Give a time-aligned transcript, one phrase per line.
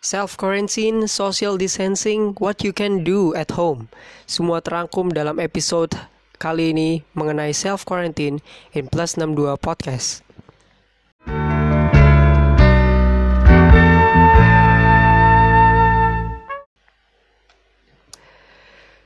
[0.00, 3.92] self quarantine, social distancing, what you can do at home.
[4.24, 5.92] Semua terangkum dalam episode
[6.40, 8.40] kali ini mengenai self quarantine
[8.72, 10.24] in Plus 62 Podcast.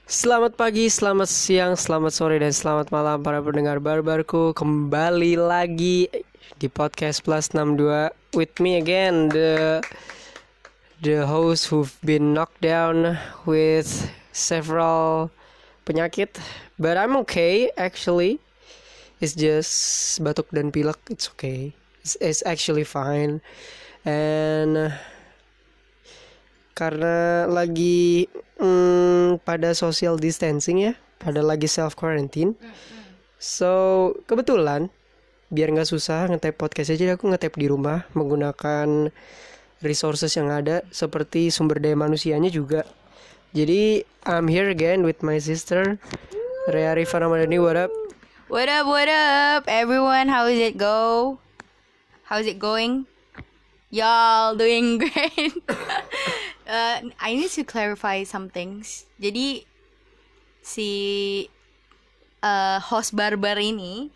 [0.05, 6.07] Selamat pagi, selamat siang, selamat sore, dan selamat malam para pendengar barbarku Kembali lagi
[6.55, 9.83] di podcast Plus 62 With me again, the
[11.03, 15.31] the host who've been knocked down with several
[15.87, 16.39] penyakit
[16.75, 18.43] But I'm okay, actually.
[19.23, 21.71] It's just batuk dan pilek, it's okay.
[22.03, 23.39] It's, it's actually fine.
[24.03, 24.91] And
[26.75, 28.27] karena lagi
[28.59, 32.59] mm, pada social distancing ya, pada lagi self quarantine.
[33.39, 34.91] So kebetulan
[35.55, 39.15] biar nggak susah ngetap podcast aja aku ngetap di rumah menggunakan
[39.83, 42.87] resources yang ada seperti sumber daya manusianya juga.
[43.55, 45.99] Jadi I'm here again with my sister
[46.71, 47.59] Rea Rifa Ramadhani.
[47.63, 47.93] What up?
[48.49, 50.29] What up, what up, everyone?
[50.29, 51.39] How is it go?
[52.25, 53.07] How's it going?
[53.93, 55.55] Y'all doing great.
[56.67, 59.07] uh, I need to clarify some things.
[59.21, 59.65] Jadi
[60.65, 60.91] si
[62.41, 64.09] uh, host barbar ini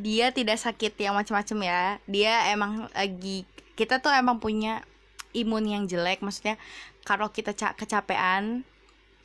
[0.00, 1.82] dia tidak sakit yang macam-macam ya.
[2.08, 3.44] Dia emang lagi
[3.80, 4.84] kita tuh emang punya
[5.32, 6.20] imun yang jelek.
[6.20, 6.60] Maksudnya
[7.00, 8.68] kalau kita ca- kecapean,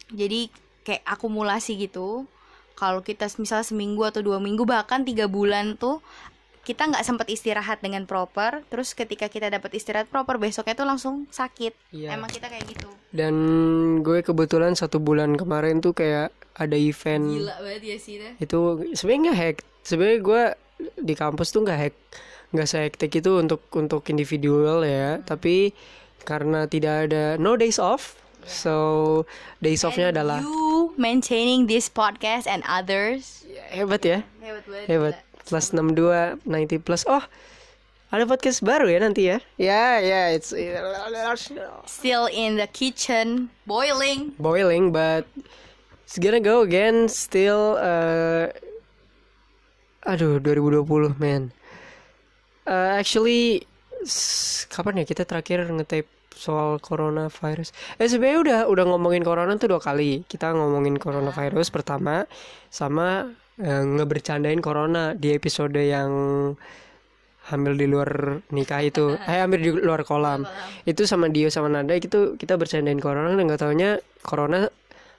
[0.08, 0.48] jadi
[0.81, 2.23] kayak akumulasi gitu.
[2.76, 6.00] Kalau kita misalnya seminggu atau dua minggu bahkan tiga bulan tuh
[6.66, 11.30] kita nggak sempat istirahat dengan proper terus ketika kita dapat istirahat proper besoknya tuh langsung
[11.30, 12.17] sakit Iya.
[12.17, 13.36] emang kita kayak gitu Dan
[14.02, 18.58] gue kebetulan satu bulan kemarin tuh kayak ada event gila banget ya sih itu
[18.98, 20.44] sebenarnya nggak hack sebenarnya gue
[21.06, 21.95] di kampus tuh nggak hack
[22.56, 25.20] nggak sehektik itu untuk untuk individual ya.
[25.22, 25.75] Tapi
[26.23, 28.17] karena tidak ada no days off.
[28.45, 29.25] So
[29.59, 33.44] days offnya And adalah you maintaining this podcast and others.
[33.73, 34.20] Hebat ya.
[34.39, 35.15] Hebat banget hebat.
[35.45, 37.04] plus 62 90 plus.
[37.10, 37.26] Oh
[38.14, 39.38] ada podcast baru ya nanti ya?
[39.60, 40.54] Ya ya it's
[41.89, 44.32] still in the kitchen boiling.
[44.39, 45.27] Boiling but
[46.05, 48.54] it's gonna go again still uh,
[50.05, 51.49] aduh 2020 man
[52.65, 53.64] Uh, actually
[54.73, 57.71] kapan ya kita terakhir nge-tape soal coronavirus?
[57.98, 60.27] Eh sebenarnya udah udah ngomongin corona tuh dua kali.
[60.27, 62.27] Kita ngomongin coronavirus pertama
[62.67, 66.11] sama eh, ngebercandain corona di episode yang
[67.49, 69.15] hamil di luar nikah itu.
[69.32, 70.43] Eh hamil di luar kolam.
[70.83, 74.67] Itu sama Dio sama Nada itu kita bercandain corona dan nggak taunya corona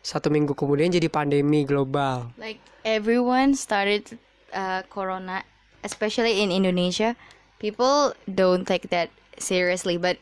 [0.07, 2.31] satu minggu kemudian jadi pandemi global.
[2.39, 4.21] Like everyone started
[4.55, 5.43] uh, corona
[5.83, 7.19] especially in Indonesia
[7.59, 10.17] people don't take that seriously but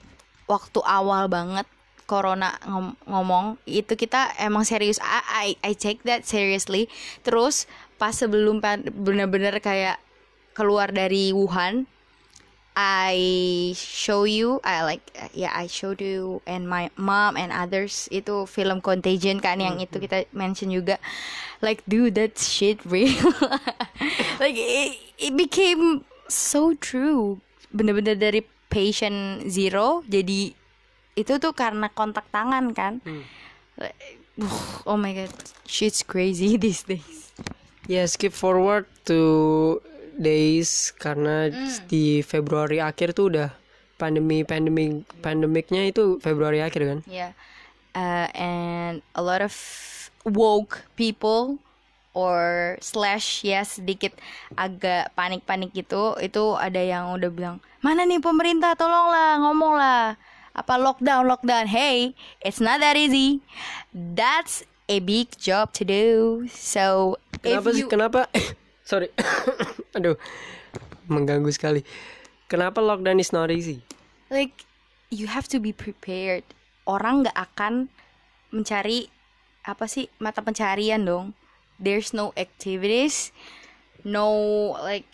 [0.47, 1.67] waktu awal banget
[2.05, 5.00] corona ngom- ngomong itu kita emang serius.
[5.00, 6.93] I, I I take that seriously.
[7.25, 7.65] Terus
[7.97, 8.61] pas sebelum
[8.93, 9.97] bener-bener kayak
[10.53, 11.89] keluar dari Wuhan
[12.75, 18.11] I show you, I like, yeah, I showed you and my mom and others.
[18.11, 20.99] Itu film Contagion kan yang itu kita mention juga,
[21.62, 23.31] like, dude, that shit real,
[24.43, 26.03] like it, it became
[26.34, 27.39] so true,
[27.71, 30.50] bener-bener dari patient zero jadi
[31.15, 32.99] itu tuh karena kontak tangan kan,
[33.75, 34.19] Like,
[34.87, 35.31] oh my god,
[35.67, 37.31] shit's crazy these days.
[37.84, 39.77] ya skip forward to
[40.17, 41.53] days karena
[41.84, 43.50] di Februari akhir tuh udah
[44.00, 47.37] pandemi pandemi pandemiknya itu Februari akhir kan Yeah.
[47.94, 49.53] Uh, and a lot of
[50.27, 51.62] woke people
[52.15, 54.15] or slash ya sedikit
[54.55, 58.73] agak panik-panik gitu itu ada yang udah bilang mana nih pemerintah?
[58.79, 60.17] Tolonglah ngomonglah.
[60.55, 61.67] Apa lockdown lockdown.
[61.69, 63.43] Hey it's not that easy.
[63.93, 66.47] That's a big job to do.
[66.49, 67.81] So kenapa if sih?
[67.85, 68.31] you kenapa?
[68.89, 69.11] Sorry.
[69.99, 70.17] Aduh
[71.11, 71.85] mengganggu sekali.
[72.49, 73.83] Kenapa lockdown is not easy?
[74.31, 74.65] Like
[75.11, 76.47] you have to be prepared.
[76.87, 77.91] Orang nggak akan
[78.55, 79.11] mencari
[79.67, 81.33] apa sih mata pencarian dong
[81.81, 83.35] there's no activities
[84.05, 84.29] no
[84.85, 85.09] like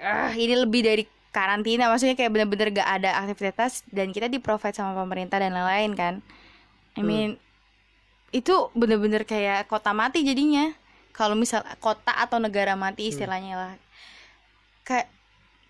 [0.00, 1.04] ah ini lebih dari
[1.36, 1.92] karantina.
[1.92, 6.14] Maksudnya kayak bener-bener gak ada aktivitas dan kita di provide sama pemerintah dan lain-lain kan?
[6.96, 7.36] I mean
[8.32, 10.72] itu bener-bener kayak kota mati jadinya.
[11.12, 13.72] Kalau misal kota atau negara mati istilahnya lah.
[14.84, 15.12] Kayak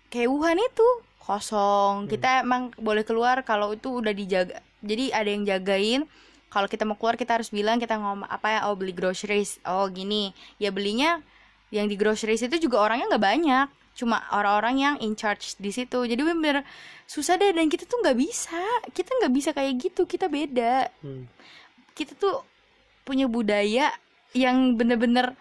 [0.07, 0.87] kayak Wuhan itu
[1.19, 2.07] kosong.
[2.07, 4.63] Kita emang boleh keluar kalau itu udah dijaga.
[4.79, 6.07] Jadi ada yang jagain
[6.47, 9.59] kalau kita mau keluar kita harus bilang kita ngomong apa ya oh beli groceries.
[9.67, 10.31] Oh gini.
[10.57, 11.19] Ya belinya
[11.69, 13.67] yang di groceries itu juga orangnya nggak banyak.
[13.97, 16.05] Cuma orang-orang yang in charge di situ.
[16.07, 16.63] Jadi bener-bener
[17.03, 17.51] susah deh.
[17.51, 18.61] Dan kita tuh nggak bisa.
[18.95, 20.07] Kita nggak bisa kayak gitu.
[20.07, 20.87] Kita beda.
[21.03, 21.27] Hmm.
[21.97, 22.45] kita tuh
[23.01, 23.89] punya budaya
[24.37, 25.33] yang bener-bener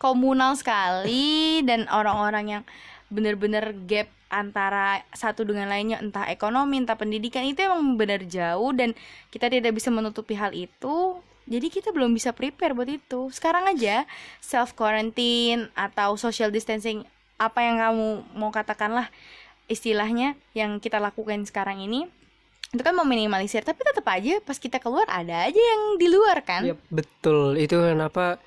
[0.00, 1.60] komunal sekali.
[1.66, 2.62] Dan orang-orang yang
[3.10, 8.94] bener-bener gap antara satu dengan lainnya entah ekonomi entah pendidikan itu emang bener jauh dan
[9.34, 11.18] kita tidak bisa menutupi hal itu.
[11.50, 13.26] Jadi kita belum bisa prepare buat itu.
[13.34, 14.06] Sekarang aja
[14.38, 17.02] self quarantine atau social distancing
[17.42, 19.10] apa yang kamu mau katakanlah
[19.66, 22.06] istilahnya yang kita lakukan sekarang ini
[22.70, 23.66] itu kan meminimalisir.
[23.66, 26.62] Tapi tetap aja pas kita keluar ada aja yang di luar kan?
[26.62, 27.58] Yap, betul.
[27.58, 28.38] Itu kenapa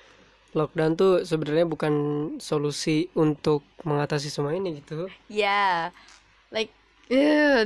[0.54, 1.94] lockdown tuh sebenarnya bukan
[2.38, 5.10] solusi untuk mengatasi semua ini gitu.
[5.28, 5.90] ya
[6.50, 6.70] like
[7.10, 7.66] eh,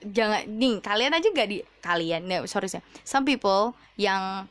[0.00, 2.78] jangan nih kalian aja gak di kalian no, sorry sih.
[3.02, 4.46] Some people yang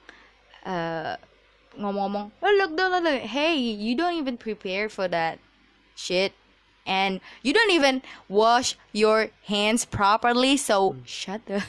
[0.61, 1.15] eh,
[1.73, 3.23] ngomong-ngomong oh lockdown lockdown.
[3.23, 5.39] Hey you don't even prepare for that
[5.95, 6.35] shit.
[6.87, 7.99] And you don't even
[8.31, 11.67] wash your hands properly so shut up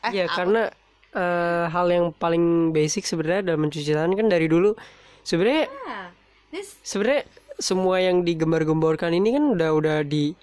[0.00, 0.42] Eh, Ya apa?
[0.42, 0.62] karena
[1.12, 4.14] eh, hal yang paling basic sebenarnya dalam mencuci tangan.
[4.14, 4.74] Kan dari dulu
[5.30, 6.10] sebenarnya Ah,
[6.50, 7.22] this sebenarnya
[7.56, 10.34] semua yang digembar-gemborkan ini kan udah udah di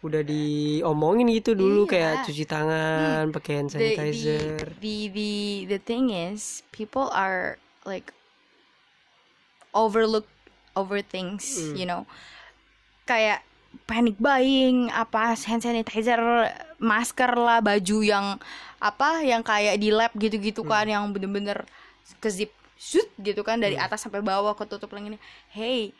[0.00, 1.90] udah diomongin gitu dulu Iya.
[1.90, 4.56] kayak cuci tangan, pakai hand the, the sanitizer.
[4.78, 5.32] the the
[5.66, 8.14] the thing is people are like
[9.72, 10.24] overlook
[10.72, 11.44] over things
[11.74, 12.06] you know.
[13.04, 13.42] Kayak
[13.84, 16.18] panic buying apa hand sanitizer
[16.78, 18.26] masker lah baju yang
[18.80, 21.68] apa yang kayak di lab gitu-gitu kan yang bener-bener
[22.18, 22.50] kezip
[22.80, 25.20] shoot gitu kan dari atas sampai bawah ketutup nih
[25.52, 25.92] hey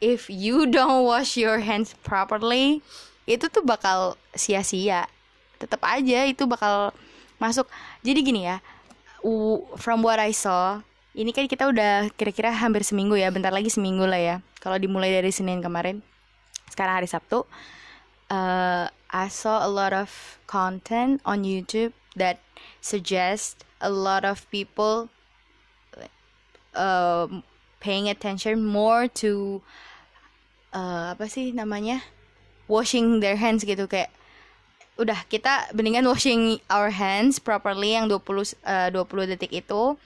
[0.00, 2.80] if you don't wash your hands properly
[3.28, 5.06] itu tuh bakal sia-sia.
[5.62, 6.90] Tetap aja itu bakal
[7.38, 7.70] masuk.
[8.02, 8.58] Jadi gini ya
[9.78, 10.82] from what I saw
[11.14, 14.36] ini kan kita udah kira-kira hampir seminggu ya bentar lagi seminggu lah ya.
[14.58, 16.00] Kalau dimulai dari Senin kemarin.
[16.72, 17.44] Sekarang hari Sabtu.
[18.32, 22.40] Uh, I saw a lot of content on YouTube that
[22.80, 25.12] suggest a lot of people
[26.74, 27.26] uh,
[27.82, 29.60] paying attention more to
[30.70, 32.02] uh, apa sih namanya?
[32.70, 34.08] Washing their hands gitu kayak
[35.00, 39.96] udah kita mendingan washing our hands properly yang 20 eh, 20 detik itu.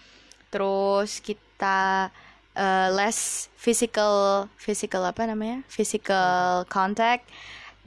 [0.48, 2.10] Terus kita
[2.54, 5.66] eh, less physical physical apa namanya?
[5.66, 7.26] Physical contact.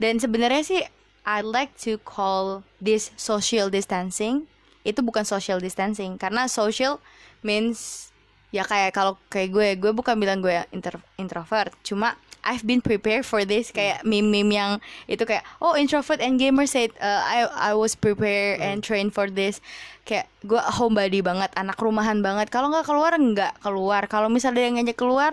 [0.00, 0.82] Dan sebenarnya sih
[1.24, 4.48] I like to call this social distancing.
[4.80, 7.02] Itu bukan social distancing karena social
[7.44, 8.09] means
[8.50, 11.70] ya kayak kalau kayak gue gue bukan bilang gue inter- introvert.
[11.86, 13.70] Cuma I've been prepared for this.
[13.70, 14.70] Kayak meme-meme yang
[15.06, 19.28] itu kayak oh introvert and gamer said uh, I I was prepared and trained for
[19.28, 19.60] this.
[20.08, 22.48] Kayak gue homebody banget anak rumahan banget.
[22.48, 24.02] Kalau nggak keluar nggak keluar.
[24.08, 25.32] Kalau misalnya yang ngajak keluar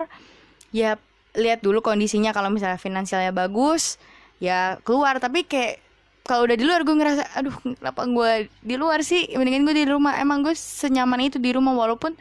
[0.70, 1.00] ya
[1.34, 2.30] lihat dulu kondisinya.
[2.36, 3.96] Kalau misalnya finansialnya bagus
[4.38, 5.18] ya keluar.
[5.18, 5.80] Tapi kayak
[6.28, 9.32] kalau udah di luar gue ngerasa aduh kenapa gue di luar sih?
[9.32, 10.20] Mendingan gue di rumah.
[10.20, 12.12] Emang gue senyaman itu di rumah walaupun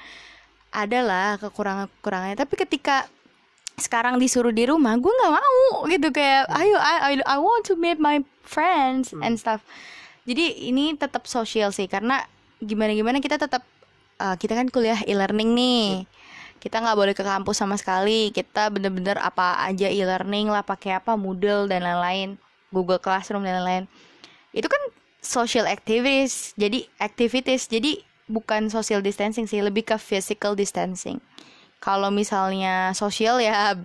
[0.78, 2.38] ada lah kekurangan kekurangannya.
[2.38, 3.10] Tapi ketika
[3.78, 6.14] sekarang disuruh di rumah gue nggak mau gitu.
[6.14, 9.66] Kayak ayo I, I I want to meet my friends and stuff.
[10.30, 12.22] Jadi ini tetap sosial sih karena
[12.62, 13.66] gimana gimana kita tetap
[14.22, 16.06] uh, kita kan kuliah e-learning nih.
[16.58, 18.34] Kita nggak boleh ke kampus sama sekali.
[18.34, 22.38] Kita bener-bener apa aja e-learning lah pakai apa Moodle dan lain-lain
[22.74, 23.86] Google Classroom dan lain-lain.
[24.54, 24.82] Itu kan
[25.22, 27.70] social activities jadi activities.
[27.70, 31.24] Jadi bukan social distancing sih lebih ke physical distancing.
[31.78, 33.78] Kalau misalnya sosial ya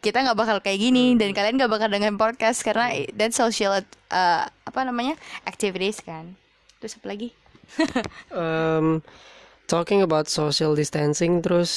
[0.00, 3.78] kita nggak bakal kayak gini dan kalian nggak bakal dengan podcast karena dan social
[4.10, 5.14] uh, apa namanya
[5.46, 6.34] activities kan.
[6.82, 7.30] Terus apa lagi?
[8.32, 9.04] Um,
[9.68, 11.70] talking about social distancing, terus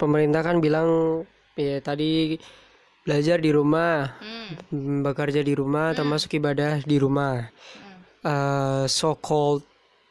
[0.00, 1.22] pemerintah kan bilang
[1.52, 2.40] ya tadi
[3.04, 4.16] belajar di rumah,
[4.72, 7.52] mm, bekerja di rumah, termasuk ibadah di rumah.
[8.24, 9.62] Uh, so called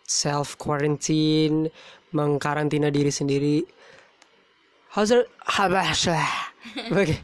[0.08, 1.70] self quarantine,
[2.14, 3.66] mengkarantina diri sendiri.
[4.94, 5.28] How's it?
[6.92, 7.20] Okay.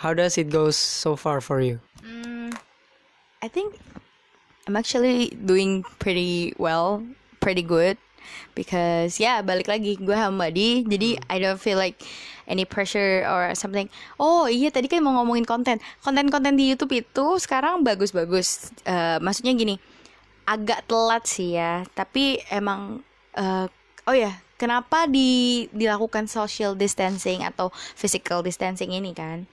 [0.00, 1.80] How does it go so far for you?
[2.04, 2.52] Mm,
[3.40, 3.76] I think
[4.68, 7.04] I'm actually doing pretty well,
[7.40, 7.96] pretty good
[8.56, 12.00] because ya balik lagi gue homebody jadi I don't feel like
[12.48, 13.88] any pressure or something.
[14.20, 18.72] Oh iya tadi kan mau ngomongin konten, konten-konten di YouTube itu sekarang bagus-bagus.
[18.84, 19.80] Eh, maksudnya gini,
[20.44, 23.00] agak telat sih ya, tapi emang
[23.36, 23.66] eh,
[24.04, 29.48] oh ya kenapa di dilakukan social distancing atau physical distancing ini kan?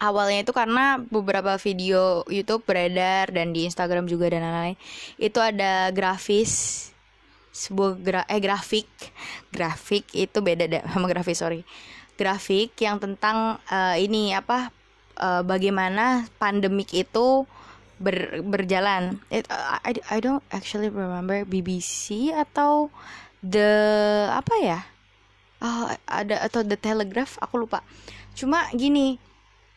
[0.00, 4.76] awalnya itu karena beberapa video YouTube beredar dan di Instagram juga dan lain-lain.
[5.16, 6.84] Itu ada grafis
[7.52, 8.88] sebuah gra eh grafik.
[9.48, 11.60] Grafik itu beda deh sama grafis sorry.
[12.16, 14.72] Grafik yang tentang eh, ini apa
[15.20, 17.44] uh, bagaimana pandemik itu
[18.00, 19.20] ber, berjalan.
[19.32, 22.92] It, uh, I I don't actually remember BBC atau
[23.40, 23.70] the
[24.32, 24.80] apa ya?
[25.64, 27.80] Oh, ada atau the Telegraph aku lupa.
[28.36, 29.16] Cuma gini,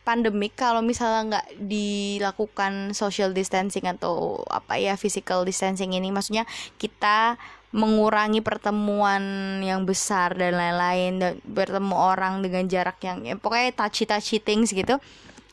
[0.04, 6.48] pandemik kalau misalnya nggak dilakukan social distancing atau apa ya physical distancing ini maksudnya
[6.80, 7.36] kita
[7.70, 9.22] mengurangi pertemuan
[9.62, 14.74] yang besar dan lain-lain dan bertemu orang dengan jarak yang ya, pokoknya touchy touchy things
[14.74, 14.98] gitu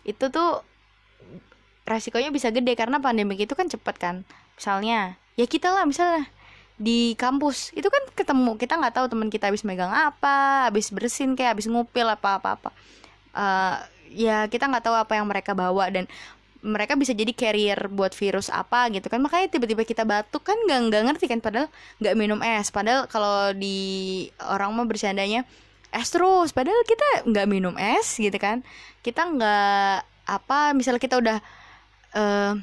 [0.01, 0.65] itu tuh
[1.87, 4.15] resikonya bisa gede karena pandemik itu kan cepet kan.
[4.59, 6.27] Misalnya ya kita lah misalnya
[6.77, 11.33] di kampus itu kan ketemu kita nggak tahu teman kita habis megang apa habis bersin
[11.33, 12.69] kayak habis ngupil apa apa apa.
[13.31, 13.75] Uh,
[14.11, 16.05] ya kita nggak tahu apa yang mereka bawa dan
[16.61, 19.23] mereka bisa jadi carrier buat virus apa gitu kan.
[19.23, 21.67] Makanya tiba-tiba kita batuk kan nggak nggak ngerti kan padahal
[22.03, 22.67] nggak minum es.
[22.69, 25.47] Padahal kalau di orang mah bercandanya
[25.95, 26.51] es terus.
[26.51, 28.61] Padahal kita nggak minum es gitu kan.
[29.01, 31.39] Kita nggak apa misalnya kita udah
[32.17, 32.57] uh,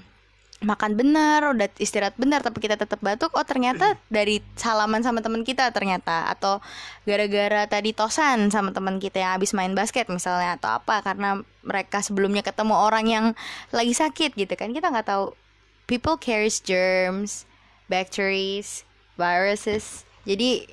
[0.65, 5.47] makan benar, udah istirahat benar tapi kita tetap batuk, oh ternyata dari salaman sama teman
[5.47, 6.27] kita ternyata.
[6.33, 6.59] Atau
[7.07, 12.03] gara-gara tadi tosan sama teman kita yang habis main basket misalnya atau apa karena mereka
[12.03, 13.27] sebelumnya ketemu orang yang
[13.71, 14.75] lagi sakit gitu kan.
[14.75, 15.37] Kita nggak tahu.
[15.85, 17.45] People carries germs,
[17.93, 18.89] bacteries,
[19.21, 20.09] viruses.
[20.25, 20.65] Jadi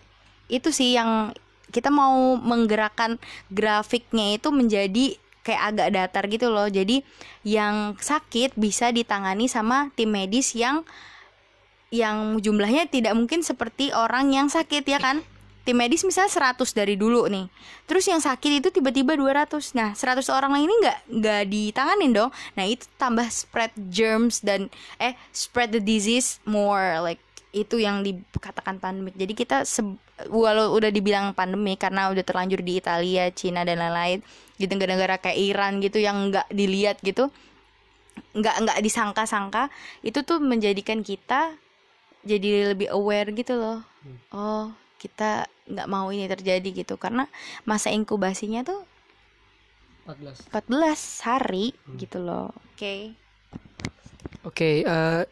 [0.48, 1.36] itu sih yang
[1.72, 6.70] kita mau menggerakkan grafiknya itu menjadi kayak agak datar gitu loh.
[6.70, 7.02] Jadi
[7.46, 10.86] yang sakit bisa ditangani sama tim medis yang
[11.92, 15.20] yang jumlahnya tidak mungkin seperti orang yang sakit ya kan?
[15.62, 17.46] Tim medis misalnya 100 dari dulu nih.
[17.86, 22.32] Terus yang sakit itu tiba-tiba 200 nah 100 orang ini nggak nggak ditanganin dong.
[22.58, 28.80] Nah itu tambah spread germs dan eh spread the disease more like itu yang dikatakan
[28.80, 29.58] pandemik jadi kita
[30.32, 34.24] walau udah dibilang pandemi karena udah terlanjur di Italia Cina dan lain-lain
[34.56, 37.28] di negara-negara kayak Iran gitu yang nggak dilihat gitu
[38.32, 39.68] nggak nggak disangka-sangka
[40.00, 41.60] itu tuh menjadikan kita
[42.24, 44.18] jadi lebih aware gitu loh hmm.
[44.32, 47.28] oh kita nggak mau ini terjadi gitu karena
[47.68, 48.86] masa inkubasinya tuh
[50.08, 51.98] 14 14 hari hmm.
[52.00, 53.00] gitu loh oke okay.
[54.48, 55.28] oke okay, uh,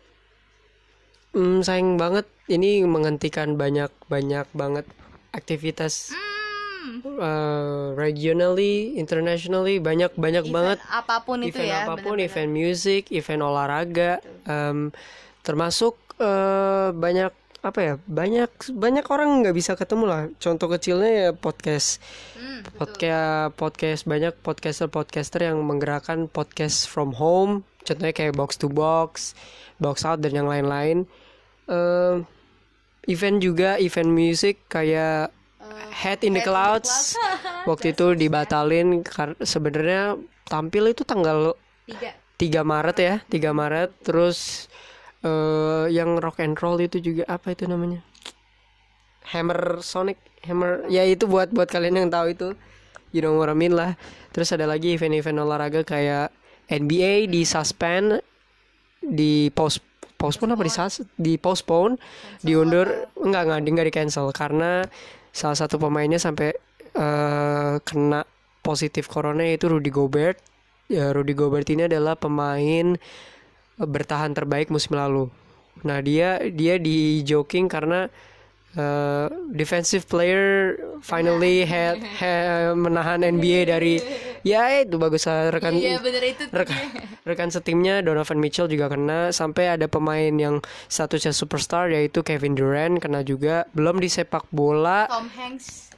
[1.33, 2.25] Hmm, sayang banget.
[2.49, 4.85] Ini menghentikan banyak banyak banget
[5.29, 7.05] aktivitas mm.
[7.05, 10.77] uh, regionally, internationally banyak banyak event banget.
[10.89, 12.33] apa pun event itu ya apa pun bener -bener.
[12.33, 14.17] event music, event olahraga,
[14.49, 14.89] um,
[15.45, 20.21] termasuk uh, banyak apa ya banyak banyak orang nggak bisa ketemu lah.
[20.41, 22.01] Contoh kecilnya ya podcast.
[22.41, 28.67] Mm, podcast podcast banyak podcaster podcaster yang menggerakkan podcast from home contohnya kayak box to
[28.67, 29.33] box
[29.79, 31.07] box out dan yang lain-lain.
[31.65, 32.21] Uh,
[33.07, 35.31] event juga event musik kayak
[35.63, 37.65] uh, Head in the Clouds, in the clouds.
[37.71, 39.01] waktu itu dibatalin
[39.41, 41.55] sebenarnya tampil itu tanggal
[41.87, 43.89] 3, 3 Maret ya 3 Maret.
[44.03, 44.67] Terus
[45.23, 48.03] uh, yang rock and roll itu juga apa itu namanya?
[49.29, 52.49] Hammer Sonic Hammer ya itu buat buat kalian yang tahu itu.
[53.09, 53.97] You know what I mean lah.
[54.29, 56.29] Terus ada lagi event-event olahraga kayak
[56.69, 58.21] NBA di suspend
[59.01, 59.81] di post
[60.19, 60.73] postpone apa di
[61.15, 61.95] di postpone
[62.43, 64.27] diundur enggak enggak enggak di cancel.
[64.29, 64.85] Karena
[65.33, 66.53] salah satu pemainnya sampai
[66.93, 68.21] uh, kena
[68.61, 70.37] positif corona yaitu Rudy Gobert.
[70.89, 72.97] Ya Rudy Gobert ini adalah pemain
[73.79, 75.31] bertahan terbaik musim lalu.
[75.87, 78.11] Nah dia dia di joking karena
[78.79, 83.99] uh, defensive player finally had, had menahan NBA dari
[84.47, 86.79] ya itu bagus rekan iya, bener itu rekan,
[87.27, 93.03] rekan setimnya Donovan Mitchell juga kena sampai ada pemain yang statusnya superstar yaitu Kevin Durant
[93.03, 95.05] kena juga belum di sepak bola.
[95.11, 95.91] Tom Hanks.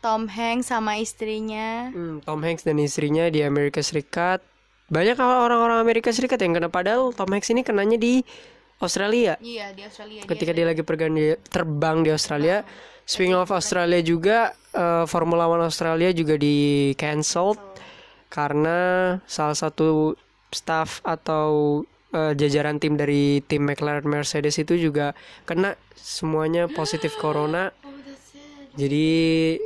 [0.00, 1.92] Tom Hanks sama istrinya.
[1.92, 4.40] Hmm, Tom Hanks dan istrinya di Amerika Serikat.
[4.88, 8.24] Banyak orang-orang Amerika Serikat yang kena padahal Tom Hanks ini kenanya di
[8.80, 9.36] Australia.
[9.38, 10.24] Iya di Australia.
[10.24, 12.68] Ketika dia, dia lagi pergi terbang di Australia, nah,
[13.04, 17.58] Swing of Australia juga uh, Formula One Australia juga di cancel
[18.30, 20.14] karena salah satu
[20.54, 21.82] staff atau
[22.14, 25.12] uh, jajaran tim dari tim McLaren Mercedes itu juga
[25.44, 27.74] kena semuanya positif corona.
[27.82, 27.92] Oh,
[28.78, 29.08] Jadi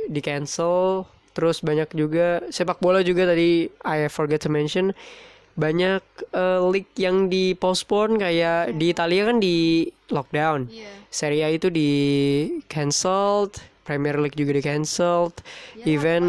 [0.09, 1.05] di cancel
[1.35, 4.95] terus banyak juga sepak bola juga tadi I forget to mention
[5.55, 6.03] banyak
[6.35, 10.67] uh, league yang di postpone kayak di Italia kan di lockdown.
[10.67, 10.91] Yeah.
[11.07, 11.91] Serie A itu di
[12.67, 13.55] cancelled,
[13.87, 15.39] Premier League juga di cancelled.
[15.79, 16.27] Yeah, Event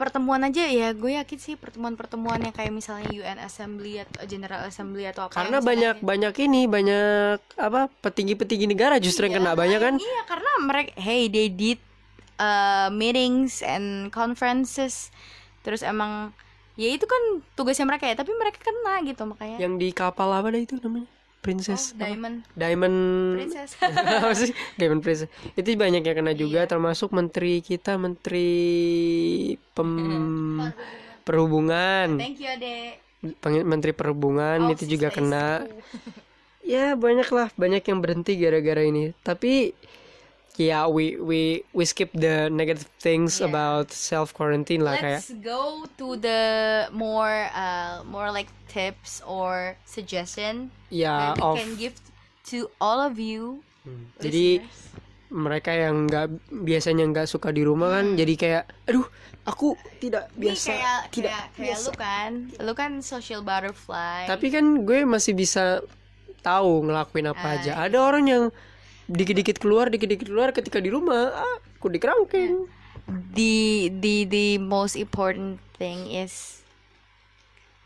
[0.00, 5.04] pertemuan aja ya gue yakin sih pertemuan-pertemuan yang kayak misalnya UN Assembly atau General Assembly
[5.04, 9.76] atau apa karena banyak banyak ini banyak apa petinggi-petinggi negara justru iya, yang kena banyak
[9.76, 11.76] kan iya karena mereka hey they did
[12.40, 15.12] uh, meetings and conferences
[15.60, 16.32] terus emang
[16.80, 17.22] ya itu kan
[17.52, 19.60] tugasnya mereka ya tapi mereka kena gitu makanya.
[19.60, 21.04] Yang di kapal apa dah itu namanya?
[21.04, 22.04] Oh, princess apa?
[22.04, 22.36] diamond.
[22.52, 22.96] Diamond.
[23.36, 23.70] Princess.
[24.20, 24.52] Apa sih?
[24.76, 25.28] Diamond princess.
[25.56, 26.68] Itu banyak yang kena juga Iya.
[26.68, 28.48] termasuk menteri kita menteri
[29.72, 29.90] pem
[31.24, 32.20] perhubungan.
[32.20, 33.00] Thank you ade
[33.64, 35.64] menteri perhubungan Oh, itu juga kena.
[36.60, 39.16] ya banyak lah banyak yang berhenti gara-gara ini.
[39.20, 39.72] Tapi
[40.56, 41.40] ya we we
[41.70, 43.48] we skip the negative things Yeah.
[43.48, 46.42] about self quarantine lah kayak let's go to the
[46.90, 51.96] more uh more like tips or suggestion ya that we of can give
[52.42, 54.12] to all of you Hmm.
[54.20, 54.60] jadi
[55.30, 59.08] mereka yang nggak biasanya nggak suka di rumah kan jadi kayak aduh
[59.42, 61.80] aku tidak Ini biasa kayak tidak kayak, kayak biasa.
[61.80, 62.30] lu kan
[62.60, 64.28] lu kan social butterfly.
[64.28, 65.80] Tapi kan gue masih bisa
[66.40, 67.72] tahu ngelakuin apa Ah, aja.
[67.80, 68.44] Ada orang yang
[69.10, 72.70] dikit-dikit keluar dikit-dikit keluar ketika di rumah ah, aku di kerangkeng
[73.34, 76.62] the the the most important thing is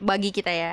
[0.02, 0.72] bagi kita ya.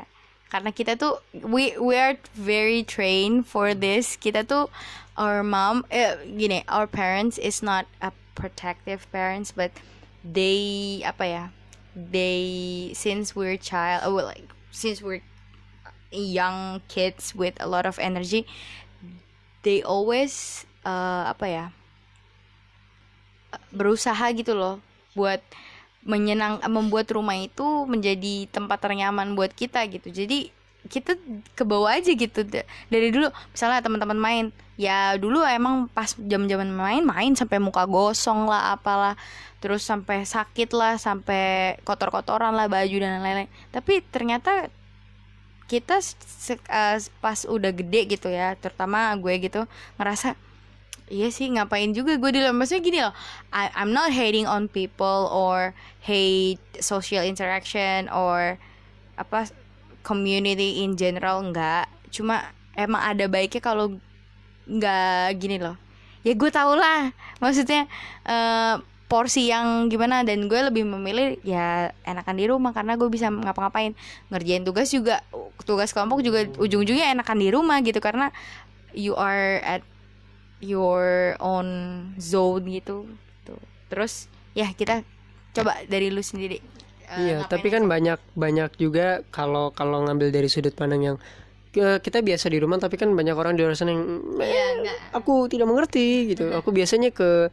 [0.52, 4.20] Karena kita tuh we we are very trained for this.
[4.20, 4.68] Kita tuh
[5.16, 9.72] our mom eh, gini our parents is not a protective parents but
[10.24, 11.44] they apa ya
[11.96, 15.24] they since we're child oh, like since we're
[16.12, 18.48] young kids with a lot of energy
[19.62, 21.66] they always uh, apa ya
[23.72, 24.80] berusaha gitu loh
[25.14, 25.44] buat
[26.02, 30.10] menyenang membuat rumah itu menjadi tempat ternyaman buat kita gitu.
[30.10, 30.50] Jadi
[30.90, 31.14] kita
[31.54, 32.42] ke bawah aja gitu.
[32.42, 34.46] Da- dari dulu misalnya teman-teman main
[34.82, 39.14] ya dulu emang pas jam-jaman main main sampai muka gosong lah apalah
[39.62, 43.52] terus sampai sakit lah sampai kotor-kotoran lah baju dan lain-lain.
[43.70, 44.74] Tapi ternyata
[45.72, 46.04] kita
[46.52, 49.64] eh, pas udah gede gitu ya terutama gue gitu
[49.96, 50.36] ngerasa
[51.12, 53.12] Iya sih ngapain juga gue di maksudnya gini loh
[53.52, 58.56] I, I'm not hating on people or hate social interaction or
[59.20, 59.52] apa
[60.08, 61.92] community in general enggak.
[62.16, 64.00] Cuma emang ada baiknya kalau
[64.64, 65.76] nggak gini loh.
[66.24, 67.12] Ya gue tau lah
[67.44, 67.92] maksudnya
[68.24, 68.76] eh,
[69.12, 73.92] porsi yang gimana dan gue lebih memilih ya enakan di rumah karena gue bisa ngapa-ngapain
[74.32, 75.20] ngerjain tugas juga
[75.68, 78.32] tugas kelompok juga ujung-ujungnya enakan di rumah gitu karena
[78.96, 79.84] you are at
[80.64, 81.68] your own
[82.16, 83.04] zone gitu
[83.44, 83.60] tuh
[83.92, 85.04] terus ya kita
[85.52, 86.64] coba dari lu sendiri
[87.12, 91.18] Eh, iya tapi kan banyak banyak juga kalau kalau ngambil dari sudut pandang yang
[91.76, 94.04] kita biasa di rumah tapi kan banyak orang di luar sana yang?
[94.40, 94.98] Iya, "Eh, enggak.
[95.16, 97.52] aku tidak mengerti gitu aku biasanya ke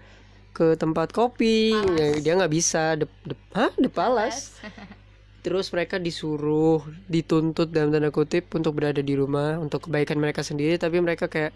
[0.51, 1.71] ke tempat kopi.
[1.95, 3.71] Ya, dia nggak bisa de, de- hah?
[3.75, 4.55] Depalas
[5.39, 10.77] terus mereka disuruh dituntut dalam tanda kutip untuk berada di rumah untuk kebaikan mereka sendiri
[10.77, 11.55] tapi mereka kayak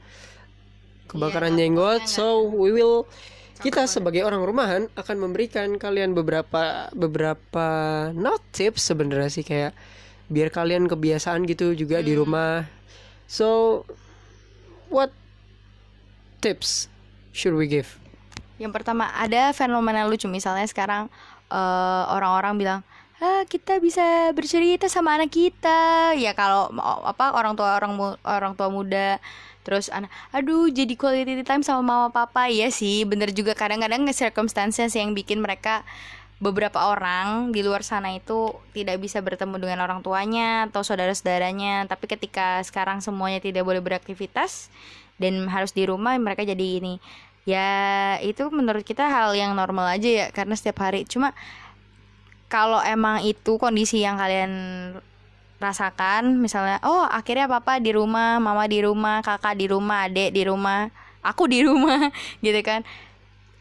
[1.11, 2.02] kebakaran Iya, jenggot.
[2.07, 3.05] so we will
[3.61, 7.66] kita sebagai orang rumahan akan memberikan kalian beberapa beberapa
[8.11, 9.74] not tips sebenarnya sih kayak
[10.26, 12.24] biar kalian kebiasaan gitu juga di Hmm.
[12.24, 12.64] rumah.
[13.28, 13.83] So
[14.88, 15.12] what
[16.40, 16.88] tips
[17.31, 18.01] should we give
[18.62, 20.31] Yang pertama ada fenomena lucu.
[20.31, 21.11] Misalnya sekarang
[21.51, 22.81] eh, orang-orang bilang
[23.22, 26.14] ah kita bisa bercerita sama anak kita.
[26.14, 26.70] Ya kalau
[27.03, 29.18] apa orang tua orang orang tua muda
[29.62, 32.46] terus anak aduh jadi quality time sama mama papa.
[32.46, 33.59] Ya sih bener juga.
[33.59, 35.83] Kadang-kadang circumstances yang bikin mereka
[36.42, 41.87] beberapa orang di luar sana itu tidak bisa bertemu dengan orang tuanya atau saudara-saudaranya.
[41.87, 44.70] Tapi ketika sekarang semuanya tidak boleh beraktivitas
[45.22, 46.98] dan harus di rumah mereka jadi ini
[47.42, 51.02] ya itu menurut kita hal yang normal aja ya karena setiap hari.
[51.07, 51.35] Cuma
[52.46, 54.52] kalau emang itu kondisi yang kalian
[55.62, 60.42] rasakan misalnya oh akhirnya papa di rumah mama di rumah kakak di rumah adik di
[60.42, 60.90] rumah
[61.22, 62.11] aku di rumah
[62.44, 62.87] gitu kan.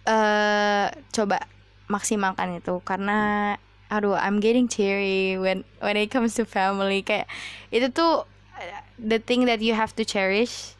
[0.05, 1.45] Eh coba
[1.89, 3.53] maksimalkan itu karena
[3.91, 7.01] aduh I'm getting teary when when it comes to family.
[7.05, 7.29] Kayak
[7.73, 8.25] itu tuh
[8.57, 10.77] uh, the thing that you have to cherish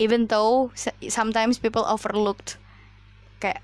[0.00, 0.72] even though
[1.12, 2.56] sometimes people overlooked
[3.36, 3.60] kayak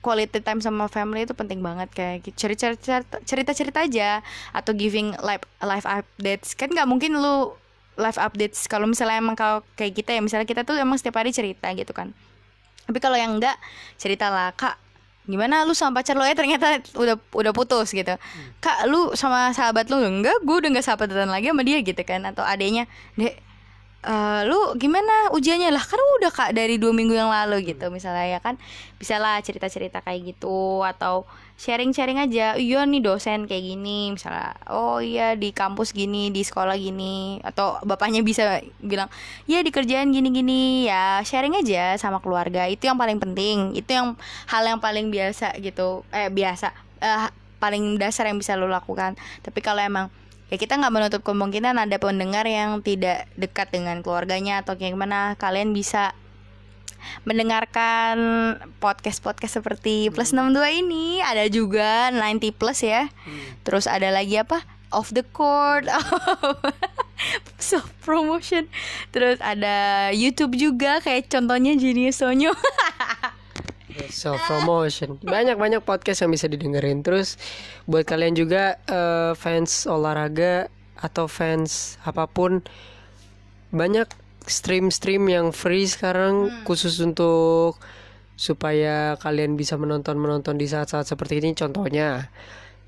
[0.00, 2.48] quality time sama family itu penting banget kayak gitu.
[2.48, 4.24] cerita cerita cerita cerita aja
[4.56, 6.56] atau giving live live updates.
[6.56, 7.52] Kan nggak mungkin lu
[8.00, 11.36] live updates kalau misalnya emang kalau kayak kita ya misalnya kita tuh emang setiap hari
[11.36, 12.16] cerita gitu kan.
[12.88, 13.60] Tapi kalau yang enggak
[14.00, 14.80] cerita lah kak
[15.28, 16.32] gimana lu sama pacar lu ya?
[16.32, 18.16] Ternyata udah udah putus gitu.
[18.64, 20.00] Kak lu sama sahabat lu?
[20.00, 22.24] Enggak gue udah nggak sahabatan lagi sama dia gitu kan.
[22.24, 22.88] Atau adanya
[23.20, 23.49] dek
[24.04, 25.68] eh, lu gimana ujiannya?
[25.72, 28.56] Lah kan udah kak dari dua minggu yang lalu gitu misalnya ya kan.
[29.00, 31.24] Bisa lah cerita cerita kayak gitu atau
[31.56, 32.56] sharing sharing aja.
[32.56, 37.40] Iya nih dosen kayak gini misalnya oh iya di kampus gini di sekolah gini.
[37.44, 39.08] Atau bapaknya bisa bilang
[39.48, 43.90] ya di kerjaan gini gini ya sharing aja sama keluarga itu yang paling penting itu
[43.92, 44.16] yang
[44.48, 46.04] hal yang paling biasa gitu.
[46.12, 49.16] Eh biasa Eh, paling dasar yang bisa lo lakukan.
[49.40, 50.12] Tapi kalau emang
[50.50, 55.38] ya kita nggak menutup kemungkinan ada pendengar yang tidak dekat dengan keluarganya atau kayak gimana
[55.38, 56.12] kalian bisa
[57.24, 58.16] mendengarkan
[58.82, 63.08] podcast-podcast seperti Plus 62 ini ada juga 90 Plus ya.
[63.64, 64.60] Terus ada lagi apa?
[64.90, 65.88] Off the court.
[67.60, 68.66] Self promotion.
[69.12, 72.52] Terus ada YouTube juga kayak contohnya Genius Sonyo.
[74.08, 77.04] self promotion banyak banyak podcast yang bisa didengerin.
[77.04, 77.36] Terus
[77.84, 82.64] buat kalian juga eh, fans olahraga atau fans apa pun
[83.70, 84.08] banyak
[84.44, 87.78] stream-stream yang free sekarang khusus untuk
[88.40, 91.52] supaya kalian bisa menonton menonton di saat-saat seperti ini.
[91.52, 92.32] Contohnya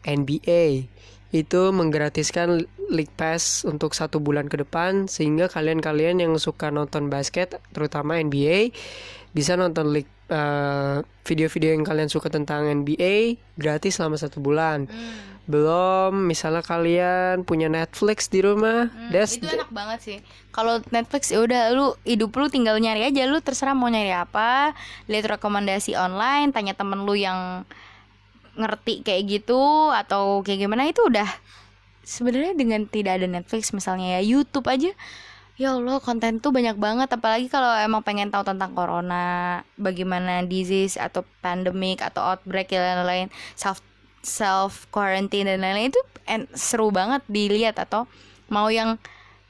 [0.02, 0.88] NBA
[1.32, 7.56] itu menggratiskan League Pass untuk satu bulan ke depan sehingga kalian-kalian yang suka nonton basket
[7.72, 8.76] terutama NBA
[9.32, 14.88] bisa nonton league eh, video-video yang kalian suka tentang NBA gratis selama satu bulan.
[15.42, 20.18] Belum misalnya kalian punya Netflix di rumah that's itu enak banget sih.
[20.54, 24.76] Kalau Netflix ya udah lu hidup lu tinggal nyari aja lu terserah mau nyari apa,
[25.10, 27.66] lihat rekomendasi online, tanya temen lu yang
[28.52, 31.24] ngerti kayak gitu atau kayak gimana itu udah
[32.04, 34.92] sebenarnya dengan tidak ada Netflix misalnya ya YouTube aja
[35.62, 40.98] ya Allah konten tuh banyak banget apalagi kalau emang pengen tahu tentang corona bagaimana disease
[40.98, 43.78] atau pandemic atau outbreak dan lain-lain self
[44.26, 48.10] self quarantine dan lain-lain itu en- seru banget dilihat atau
[48.50, 48.98] mau yang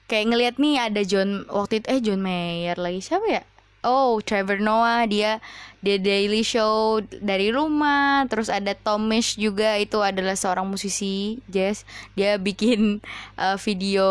[0.05, 3.43] kayak ngelihat nih ada John waktu itu eh John Mayer lagi siapa ya
[3.83, 5.43] Oh, Trevor Noah dia
[5.83, 8.23] dia Daily Show dari rumah.
[8.31, 11.83] Terus ada Tom Misch juga itu adalah seorang musisi jazz.
[12.15, 13.03] Dia bikin
[13.35, 14.07] eh, video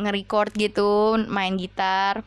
[0.00, 2.24] nge-record gitu, main gitar.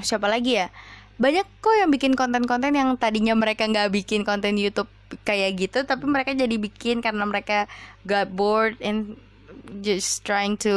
[0.00, 0.72] Siapa lagi ya?
[1.20, 4.90] Banyak kok yang bikin konten-konten yang tadinya mereka nggak bikin konten YouTube
[5.22, 7.70] kayak gitu, tapi mereka jadi bikin karena mereka
[8.02, 9.14] got bored and
[9.84, 10.74] just trying to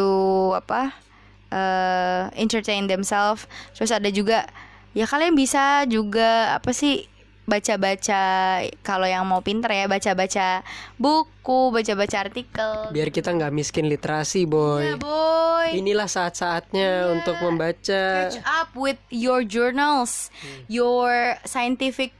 [0.53, 0.93] apa?
[1.47, 3.47] eh entertain themselves.
[3.71, 4.47] Terus ada juga
[4.91, 7.07] ya kalian bisa juga apa sih
[7.47, 8.21] baca-baca
[8.83, 10.67] kalau yang mau pinter ya baca-baca
[10.99, 12.91] buku baca-baca artikel.
[12.91, 14.83] Biar kita nggak miskin literasi boy.
[14.83, 15.71] Ya boy.
[15.79, 18.27] Inilah saat-saatnya untuk membaca.
[18.27, 20.27] Catch up with your journals
[20.67, 22.11] your scientific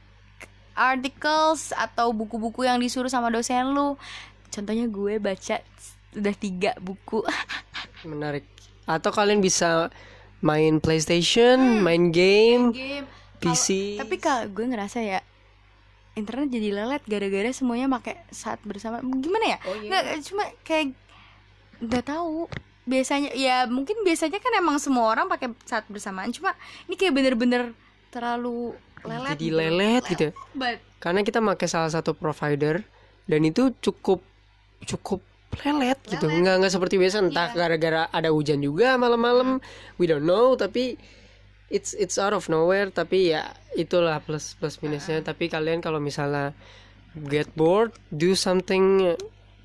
[0.72, 4.00] articles atau buku-buku yang disuruh sama dosen lu.
[4.48, 5.60] Contohnya gue baca
[6.16, 7.20] udah tiga buku.
[8.08, 8.48] Menarik.
[8.88, 9.92] Atau kalian bisa
[10.40, 12.72] main PlayStation main game.
[12.72, 15.20] Game PC tapi kak gue ngerasa ya
[16.18, 18.98] internet jadi lelet gara-gara semuanya pakai saat bersama.
[18.98, 19.58] Gimana ya?
[19.70, 19.88] Oh, iya.
[19.88, 20.98] nggak cuma kayak
[21.78, 22.50] nggak tahu.
[22.88, 26.34] Biasanya ya mungkin biasanya kan emang semua orang pakai saat bersamaan.
[26.34, 26.58] Cuma
[26.90, 27.62] ini kayak bener-bener
[28.10, 28.74] terlalu
[29.06, 30.26] lelet jadi lelet gitu.
[30.28, 30.32] Ya.
[30.58, 32.82] but karena kita pakai salah satu provider
[33.30, 34.18] dan itu cukup
[34.88, 35.22] cukup
[35.62, 36.26] lelet, gitu.
[36.26, 37.22] Nggak nggak seperti biasa.
[37.22, 39.62] Entah gara-gara ada hujan juga malam-malam.
[40.00, 40.96] We don't know tapi
[41.68, 45.20] it's it's out of nowhere tapi ya itulah plus plus minusnya.
[45.20, 46.56] Tapi kalian kalau misalnya
[47.28, 49.16] get bored do something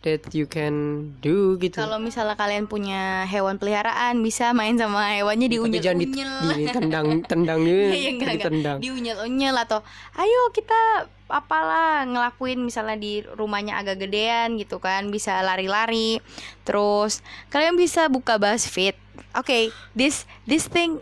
[0.03, 1.79] that you can do gitu.
[1.79, 7.07] Kalau misalnya kalian punya hewan peliharaan bisa main sama hewannya tapi jangan di, diunyel-unyel ditendang
[7.23, 8.77] tendang gitu Iya, enggak, ditendang.
[8.83, 9.79] Diunyel-unyel atau
[10.19, 15.07] ayo kita apalah ngelakuin misalnya di rumahnya agak gedean gitu kan.
[15.07, 16.19] Bisa lari-lari.
[16.67, 18.99] Terus kalian bisa buka BuzzFeed.
[19.39, 20.99] Oke this this thing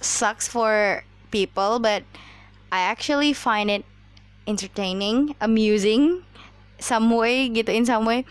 [0.00, 2.02] sucks for people but
[2.70, 3.84] I actually find it
[4.44, 6.22] entertaining amusing
[6.78, 8.26] some way gitu in some way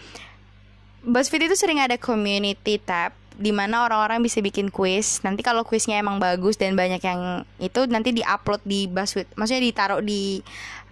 [1.03, 5.19] BuzzFeed itu sering ada community tab di mana orang-orang bisa bikin quiz.
[5.25, 9.35] Nanti kalau quiznya emang bagus dan banyak yang itu nanti diupload di BuzzFeed.
[9.35, 10.39] Maksudnya ditaruh di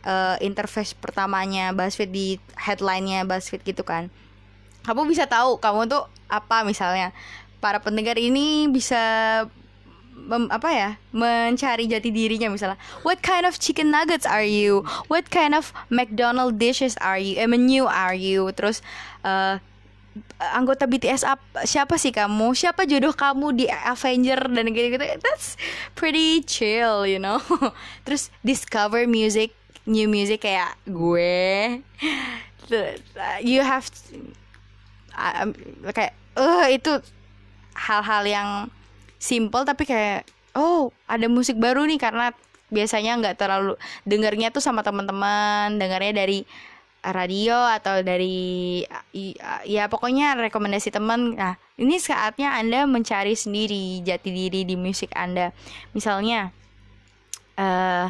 [0.03, 4.11] eh, interface pertamanya BuzzFeed di headline-nya BuzzFeed gitu kan.
[4.83, 7.13] Kamu bisa tahu kamu tuh apa misalnya.
[7.61, 8.99] Para pendengar ini bisa
[10.21, 12.77] mem- apa ya mencari jati dirinya misalnya.
[13.01, 14.85] What kind of chicken nuggets are you?
[15.09, 18.49] What kind of McDonald dishes are you eh, menu are you?
[18.53, 18.85] Terus
[19.25, 19.57] eh,
[20.41, 22.53] anggota BTS up siapa sih kamu?
[22.53, 25.05] Siapa jodoh kamu di Avenger dan gitu-gitu?
[25.19, 25.57] That's
[25.97, 27.41] pretty chill you know?
[28.05, 29.57] Terus discover music
[29.89, 31.81] new music kayak gue.
[33.41, 34.31] You have to-
[35.91, 36.91] kayak eh itu
[37.75, 38.49] hal-hal yang
[39.21, 40.25] simple tapi kayak
[40.57, 42.33] oh ada musik baru nih karena
[42.73, 43.77] biasanya nggak terlalu
[44.09, 46.41] dengarnya tuh sama teman-teman dengarnya dari
[47.01, 48.81] radio atau dari
[49.65, 55.53] ya pokoknya rekomendasi teman nah ini saatnya anda mencari sendiri jati diri di musik anda
[55.93, 56.49] misalnya
[57.61, 58.09] eh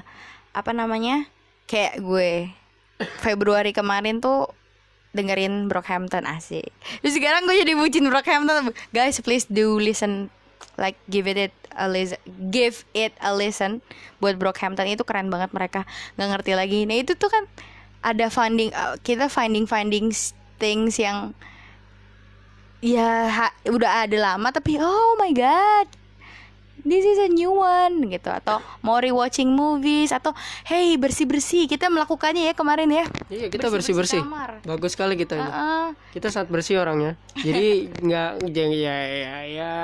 [0.52, 1.28] apa namanya
[1.67, 2.52] kayak gue
[3.26, 4.52] Februari kemarin tuh
[5.12, 6.71] dengerin Brockhampton asik.
[7.04, 8.71] Terus sekarang gue jadi bucin Brockhampton.
[8.95, 10.32] Guys, please do listen
[10.80, 12.19] like give it it a listen
[12.52, 13.80] give it a listen
[14.19, 15.88] buat Brockhampton itu keren banget mereka
[16.19, 17.43] nggak ngerti lagi nah itu tuh kan
[18.02, 20.10] ada funding uh, kita finding finding
[20.58, 21.32] things yang
[22.82, 25.86] ya ha- udah ada lama tapi oh my god
[26.82, 30.34] this is a new one gitu atau mau rewatching movies atau
[30.65, 34.21] hey bersih bersih kita melakukannya ya kemarin ya Iya kita bersih bersih.
[34.65, 35.45] Bagus sekali kita ini.
[35.45, 35.88] Heeh.
[36.12, 37.15] Kita sangat bersih orangnya.
[37.38, 39.76] Jadi nggak ya ya ya, ya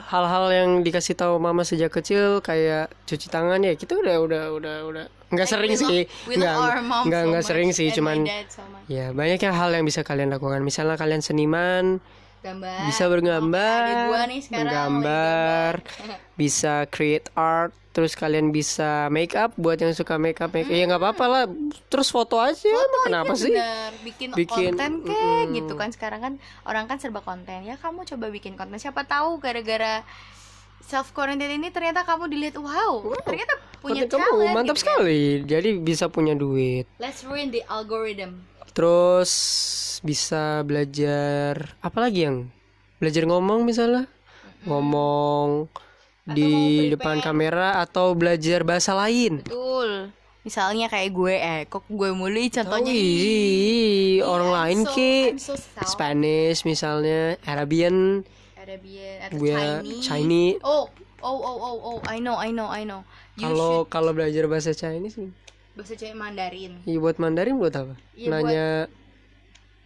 [0.00, 4.76] hal-hal yang dikasih tahu mama sejak kecil kayak cuci tangan ya kita udah udah udah
[4.88, 5.04] udah.
[5.32, 6.00] Nggak sering love- sih.
[6.28, 6.54] nggak
[7.08, 8.84] nggak so nggak much sering sih cuman so much.
[8.86, 10.60] ya banyak yang hal yang bisa kalian lakukan.
[10.60, 11.98] Misalnya kalian seniman
[12.42, 12.78] gambar.
[12.84, 15.72] bisa bergambar, gua nih sekarang menggambar,
[16.34, 20.88] bisa create art, terus kalian bisa make up buat yang suka make up, make ya
[20.88, 21.44] nggak apa-apa lah,
[21.92, 23.52] terus foto aja, emang kenapa sih?
[23.52, 25.56] Bener, bikin, Bikin, konten kek mm-mm.
[25.60, 25.88] gitu kan.
[25.92, 26.32] Sekarang kan
[26.64, 27.68] orang kan serba konten.
[27.68, 28.80] Ya kamu coba bikin konten.
[28.80, 30.02] Siapa tahu gara-gara
[30.82, 34.98] self quarantine ini ternyata kamu dilihat wow, ternyata punya Konten kamu mantap gitu kan.
[34.98, 38.42] sekali, jadi bisa punya duit, let's ruin the algorithm.
[38.72, 39.30] Terus
[40.00, 42.48] bisa belajar apa lagi yang?
[42.98, 44.06] Belajar ngomong misalnya,
[44.64, 45.66] ngomong
[46.24, 46.52] di
[46.88, 49.42] depan kamera atau belajar bahasa lain.
[49.42, 50.14] betul.
[50.42, 53.14] Misalnya kayak gue eh kok gue mulu ih, contohnya Oh, ih.
[53.14, 55.14] iya, orang I'm lain so- ki.
[55.38, 55.54] So
[55.84, 58.26] Spanish misalnya, Arabian,
[58.58, 60.02] Arabian atau gue Chinese.
[60.02, 60.58] Chinese.
[60.62, 60.90] oh
[61.22, 63.06] oh oh oh oh I know I know I know.
[63.34, 65.14] Kalau should kalau belajar bahasa Chinese,
[65.74, 66.82] bahasa Chinese Mandarin.
[66.82, 67.94] Iya buat Mandarin buat apa?
[67.94, 68.90] Buat- Nanya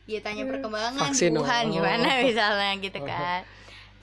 [0.07, 1.73] Iya tanya perkembangan Vaksin, Wuhan oh.
[1.75, 3.45] gimana misalnya gitu kan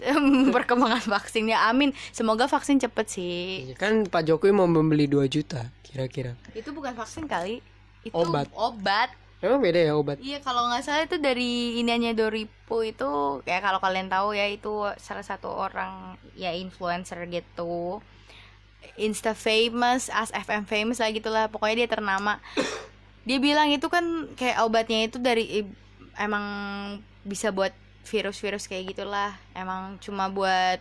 [0.55, 1.69] perkembangan vaksinnya.
[1.69, 1.93] Amin.
[2.11, 3.69] Semoga vaksin cepet sih.
[3.71, 6.33] Iya, kan Pak Jokowi mau membeli 2 juta kira-kira.
[6.57, 7.61] itu bukan vaksin kali.
[8.03, 8.49] Itu Obat.
[8.57, 9.09] obat.
[9.43, 10.23] Emang beda ya obat?
[10.23, 14.87] iya kalau nggak salah itu dari iniannya Doripo itu kayak kalau kalian tahu ya itu
[14.95, 17.99] salah satu orang ya influencer gitu.
[18.95, 21.45] Insta famous, as FM famous lah gitulah.
[21.51, 22.39] Pokoknya dia ternama.
[23.27, 25.67] Dia bilang itu kan kayak obatnya itu dari
[26.15, 26.45] emang
[27.27, 30.79] bisa buat virus-virus kayak gitulah emang cuma buat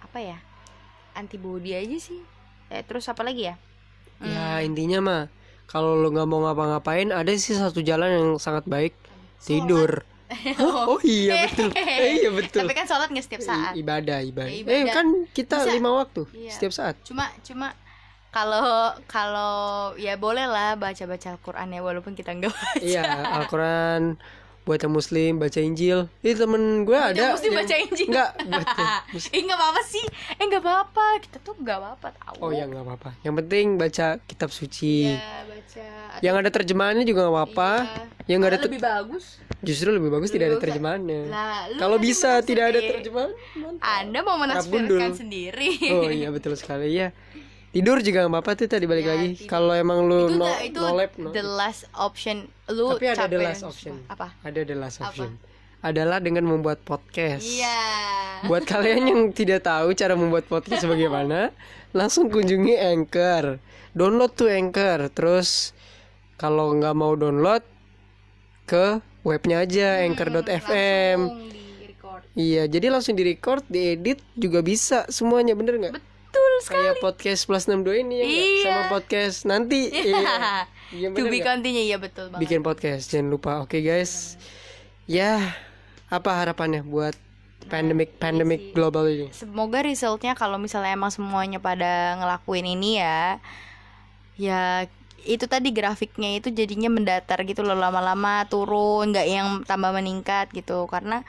[0.00, 0.38] apa ya
[1.12, 2.20] antibody aja sih
[2.68, 3.56] eh, terus apa lagi ya
[4.18, 5.22] Ya intinya mah
[5.64, 8.98] kalau lo nggak mau ngapa-ngapain ada sih satu jalan yang sangat baik
[9.38, 10.02] tidur.
[10.58, 10.90] Hah?
[10.90, 11.70] oh iya betul.
[11.78, 12.60] Eh, iya betul.
[12.60, 14.50] tapi kan sholat nggak setiap saat I- ibadah ibadah.
[14.50, 14.90] Ya, Eh ibadah.
[14.92, 15.70] kan kita Bisa.
[15.70, 16.50] lima waktu Iya.
[16.50, 16.94] setiap saat.
[17.00, 17.78] cuma cuma
[18.28, 18.66] kalau
[19.06, 19.54] kalau
[19.94, 23.02] ya boleh lah baca baca Al-Quran ya walaupun kita enggak baca Iya,
[23.38, 24.18] Al-Quran
[24.68, 26.12] buat yang muslim baca Injil.
[26.20, 28.06] Ini temen gue ada yang muslim yang- baca Injil.
[28.06, 28.30] Yang
[29.08, 32.64] mus- eh nggak apa-apa sih eh nggak apa-apa kita tuh nggak apa-apa tahu Oh ya
[32.64, 33.16] nggak apa-apa.
[33.18, 35.08] Yang penting baca kitab suci.
[35.08, 35.84] ya baca
[36.20, 37.70] Yang ada terjemahannya juga nggak apa-apa.
[38.26, 39.24] Yang nggak ada ter- lebih bagus
[39.58, 41.22] justru lebih bagus tidak ada terjemahannya.
[41.74, 43.32] Kalau tadi bisa tidak ada terjemahan.
[43.56, 43.88] mantap.
[43.96, 47.08] anda mau menafsirkan sendiri Oh iya betul sekali ya.
[47.68, 49.28] Tidur juga nggak apa-apa tuh tadi balik Ya, lagi.
[49.44, 53.06] Kalau emang lu itu no, the- itu no lab, no- the last option lu Tapi
[53.06, 53.94] ada the last option.
[54.08, 55.06] apa Ada the last Apa?
[55.06, 55.30] option.
[55.78, 57.44] Adalah dengan membuat podcast.
[57.44, 57.78] iya
[58.44, 61.54] Buat kalian yang tidak tahu cara membuat podcast bagaimana,
[61.98, 63.62] langsung kunjungi Anchor.
[63.92, 65.06] Download tuh Anchor.
[65.08, 65.70] Terus
[66.34, 67.62] kalau nggak mau download
[68.64, 71.18] ke webnya aja anchor.fm.
[71.20, 71.46] Hmm,
[71.80, 75.94] record Iya, jadi langsung di-record, diedit juga bisa semuanya, bener nggak?
[75.94, 76.16] betul
[76.62, 78.24] sekali Kayak podcast plus 62 ini ya?
[78.24, 78.62] Iya.
[78.64, 79.80] sama podcast nanti.
[79.90, 80.66] Iya.
[80.94, 83.52] Iya, to bener be continue ya betul banget Bikin podcast, jangan lupa.
[83.62, 84.36] Oke, guys.
[85.08, 85.56] Ya,
[86.08, 87.16] apa harapannya buat
[87.68, 89.28] pandemic pandemic global ini?
[89.36, 93.36] semoga resultnya kalau misalnya emang semuanya pada ngelakuin ini ya
[94.40, 94.60] ya
[95.28, 100.88] itu tadi grafiknya itu jadinya mendatar gitu loh lama-lama turun nggak yang tambah meningkat gitu
[100.88, 101.26] karena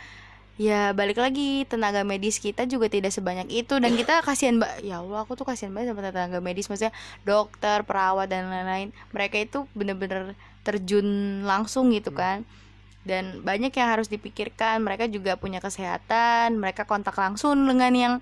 [0.59, 3.79] ya balik lagi tenaga medis kita juga tidak sebanyak itu.
[3.79, 6.67] Dan kita kasihan mbak ya Allah aku tuh kasihan banget sama tenaga medis.
[6.67, 6.91] Maksudnya
[7.23, 8.91] dokter perawat dan lain-lain.
[9.15, 10.35] Mereka itu bener-bener
[10.67, 12.43] terjun langsung gitu kan.
[13.07, 14.83] Dan banyak yang harus dipikirkan.
[14.83, 16.59] Mereka juga punya kesehatan.
[16.59, 18.13] Mereka kontak langsung dengan yang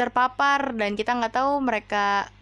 [0.00, 0.72] terpapar.
[0.72, 2.32] Dan kita nggak tahu mereka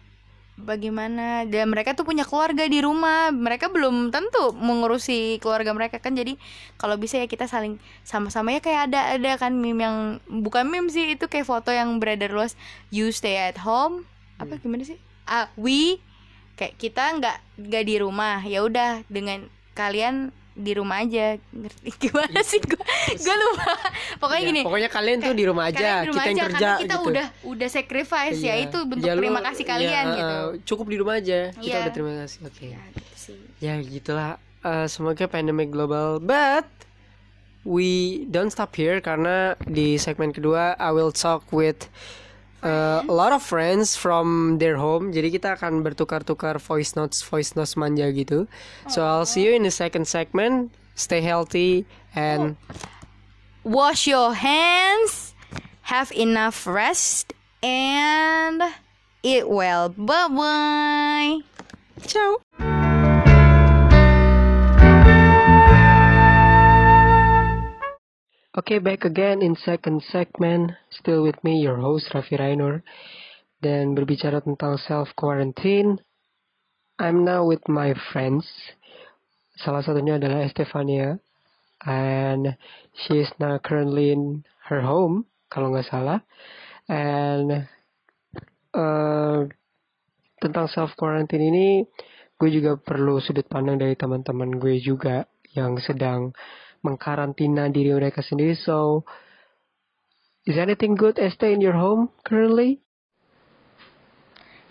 [0.59, 1.43] bagaimana?
[1.47, 3.31] Dan mereka tuh punya keluarga di rumah.
[3.31, 6.15] Mereka belum tentu mengurusi keluarga mereka kan.
[6.15, 6.39] Jadi
[6.79, 8.59] kalau bisa ya kita saling sama-sama ya.
[8.63, 12.59] Kayak ada ada kan meme yang bukan meme sih itu kayak foto yang beredar luas
[12.89, 14.07] you stay at home.
[14.41, 14.99] Apa gimana sih?
[15.27, 15.99] Ah we
[16.55, 18.39] kayak kita nggak nggak di rumah.
[18.43, 22.79] Ya udah dengan kalian di rumah aja ngerti gimana sih gue
[23.11, 23.75] gue lupa
[24.17, 26.55] pokoknya Ya, gini pokoknya kalian tuh di rumah aja, di rumah kita yang aja, kerja
[26.65, 27.09] karena kita gitu.
[27.11, 28.65] udah udah sacrifice ya Iya.
[28.65, 31.39] itu bentuk Ya, lu- terima kasih ya, kalian uh, gitu Cukup di rumah aja.
[31.51, 31.77] Kita Iya.
[31.81, 32.39] udah terima kasih.
[32.41, 32.65] Oke.
[32.71, 36.63] ya gitu sih Ya gitulah uh, semoga pandemic global but
[37.63, 37.89] we
[38.25, 41.91] don't stop here karena di segmen kedua I will talk with
[42.63, 45.11] uh, a lot of friends from their home.
[45.11, 48.47] Jadi kita akan bertukar-tukar voice notes, voice notes manja gitu.
[48.87, 50.71] So I'll see you in the second segment.
[50.95, 51.83] Stay healthy
[52.15, 52.55] and
[53.65, 55.33] Wash your hands,
[55.89, 57.33] have enough rest,
[57.65, 58.61] and
[59.25, 59.89] eat well.
[59.89, 61.41] Bye bye.
[62.05, 62.44] ciao.
[68.55, 70.71] Okay, back again in second segment.
[70.87, 72.87] Still with me, your host Raffi Rainur.
[73.59, 75.99] Dan berbicara tentang self quarantine,
[76.95, 78.47] I'm now with my friends.
[79.59, 81.19] Salah satunya adalah Estefania,
[81.83, 82.55] and
[82.95, 86.23] she is now currently in her home, kalau nggak salah.
[86.87, 87.67] And
[88.71, 89.51] uh,
[90.39, 91.83] tentang self quarantine ini,
[92.39, 96.31] gue juga perlu sudut pandang dari teman-teman gue juga yang sedang
[96.85, 98.53] mengkarantina diri mereka sendiri.
[98.53, 99.01] So,
[100.45, 102.85] is anything good, Esther, in your home currently?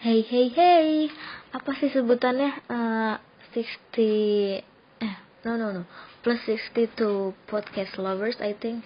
[0.05, 1.09] Hey hey hey,
[1.57, 2.53] apa sih sebutannya?
[2.69, 3.17] Uh,
[3.57, 4.61] 60
[5.01, 5.15] eh
[5.49, 5.83] no no no
[6.21, 8.85] plus 62 podcast lovers I think.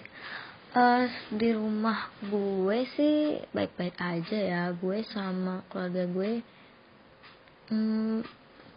[0.69, 6.45] Uh, di rumah gue sih baik-baik aja ya gue sama keluarga gue
[7.73, 8.21] hmm,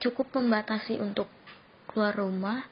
[0.01, 1.29] cukup membatasi untuk
[1.85, 2.65] keluar rumah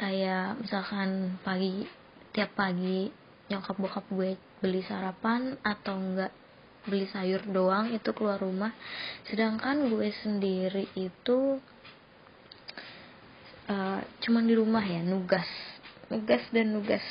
[0.00, 1.84] kayak misalkan pagi
[2.32, 3.12] tiap pagi
[3.52, 6.32] nyokap bokap gue beli sarapan atau enggak
[6.88, 8.72] beli sayur doang itu keluar rumah.
[9.28, 11.60] Sedangkan gue sendiri itu
[13.68, 15.48] uh, cuman di rumah ya nugas.
[16.08, 17.04] Nugas dan nugas.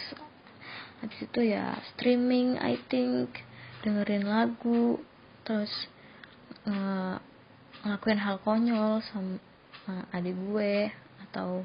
[1.05, 3.37] Habis itu ya streaming I think
[3.85, 4.97] dengerin lagu
[5.45, 5.71] terus
[6.65, 7.21] uh,
[7.85, 9.39] ngelakuin hal konyol sama
[10.11, 10.91] adik gue
[11.29, 11.63] atau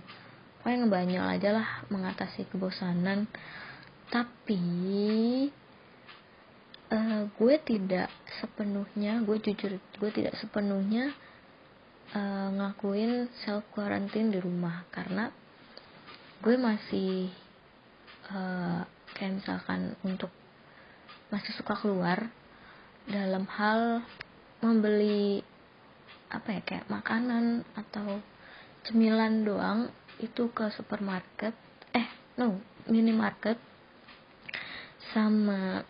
[0.65, 3.29] pokoknya ngebanyol aja lah mengatasi kebosanan.
[4.09, 4.65] Tapi
[6.89, 8.09] uh, gue tidak
[8.41, 11.13] sepenuhnya gue jujur gue tidak sepenuhnya
[12.17, 14.89] uh, ngelakuin self quarantine di rumah.
[14.89, 15.29] Karena
[16.41, 17.29] gue masih
[18.33, 20.33] uh, kayak misalkan untuk
[21.29, 22.33] masih suka keluar
[23.05, 24.01] dalam hal
[24.65, 25.45] membeli
[26.33, 28.25] apa ya kayak makanan atau
[28.89, 29.93] cemilan doang
[30.25, 31.53] itu ke supermarket
[31.93, 32.09] eh
[32.41, 32.59] no
[32.89, 33.61] minimarket.
[35.13, 35.85] Sama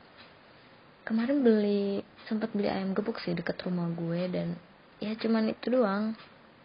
[1.07, 4.59] kemarin beli sempat beli ayam gebuk sih deket rumah gue dan
[4.99, 6.19] ya cuman itu doang.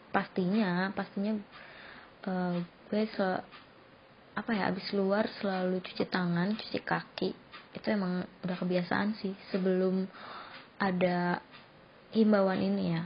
[0.09, 1.37] Pastinya pastinya
[2.25, 2.57] uh,
[2.89, 3.45] gue sel
[4.33, 7.29] apa ya abis luar selalu cuci tangan cuci kaki.
[7.77, 10.09] Itu emang udah kebiasaan sih sebelum
[10.81, 11.43] ada
[12.11, 13.03] himbauan ini ya.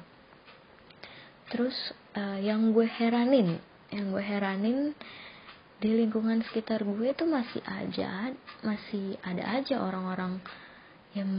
[1.52, 1.76] Terus
[2.16, 3.60] uh, yang gue heranin
[3.94, 4.98] yang gue heranin
[5.78, 8.34] di lingkungan sekitar gue tuh masih aja
[8.66, 10.42] masih ada aja orang-orang
[11.14, 11.30] yang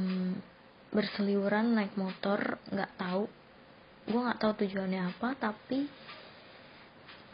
[0.95, 3.27] berseliweran naik motor nggak tahu.
[4.07, 5.91] Gue nggak tahu tujuannya apa tapi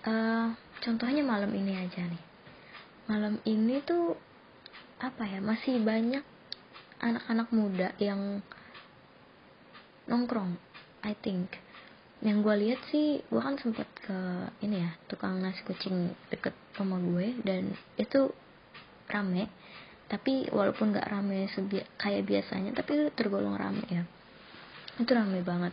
[0.09, 0.49] uh,
[0.81, 2.23] contohnya malam ini aja nih.
[3.13, 4.17] Malam ini tuh
[5.01, 6.25] apa ya masih banyak
[7.01, 8.45] anak-anak muda yang
[10.09, 10.57] nongkrong
[11.01, 11.49] I think
[12.21, 14.19] yang gue lihat sih gue kan sempet ke
[14.61, 18.29] ini ya tukang nasi kucing deket rumah gue dan itu
[19.09, 19.49] rame.
[20.11, 24.05] Tapi walaupun nggak rame sebi kayak biasanya tapi tergolong rame ya.
[25.01, 25.73] Itu rame banget.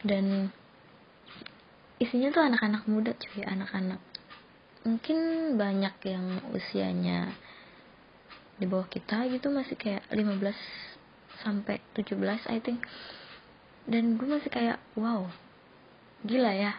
[0.00, 0.48] Dan
[2.00, 4.00] isinya tuh anak-anak muda cuy anak-anak.
[4.88, 5.18] Mungkin
[5.60, 7.36] banyak yang usianya
[8.56, 10.40] di bawah kita gitu masih kayak 15
[11.44, 12.16] sampai 17
[12.48, 12.80] I think.
[13.84, 15.28] Dan gue masih kayak wow
[16.24, 16.72] gila ya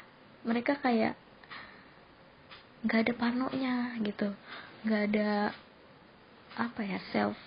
[0.48, 1.14] mereka kayak
[2.88, 4.34] nggak ada parnonya gitu
[4.88, 5.52] nggak ada
[6.58, 7.38] apa ya self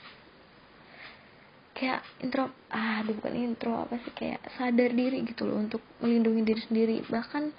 [1.74, 6.60] kayak intro ah bukan intro apa sih kayak sadar diri gitu loh untuk melindungi diri
[6.68, 6.96] sendiri.
[7.08, 7.56] Bahkan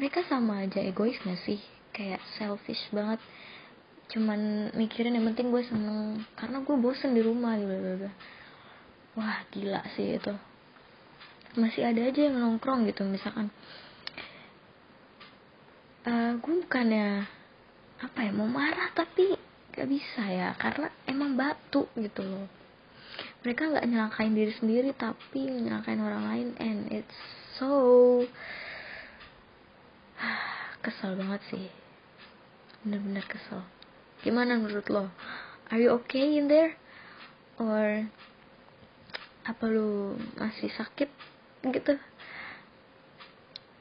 [0.00, 1.60] mereka sama aja egois gak sih?
[1.92, 3.20] Kayak selfish banget.
[4.08, 8.08] Cuman mikirin yang penting gue seneng karena gue bosen di rumah gitu
[9.16, 10.32] wah gila sih itu
[11.56, 13.48] masih ada aja yang nongkrong gitu misalkan.
[16.06, 17.26] Uh, gue bukannya
[17.96, 19.34] apa ya mau marah tapi
[19.72, 22.46] gak bisa ya karena emang batu gitu loh.
[23.42, 27.18] Mereka nggak nyelakain diri sendiri tapi nyelakain orang lain and it's
[27.56, 28.22] so
[30.84, 31.66] kesel banget sih.
[32.84, 33.64] Bener-bener kesel.
[34.22, 35.10] Gimana menurut lo?
[35.72, 36.78] Are you okay in there?
[37.58, 38.06] Or
[39.46, 41.15] apa lu masih sakit
[41.72, 41.98] gitu.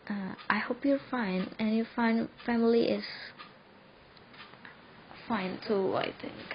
[0.05, 1.49] Uh, I hope you're fine.
[1.57, 3.05] And your fine family is
[5.25, 6.45] fine too I think.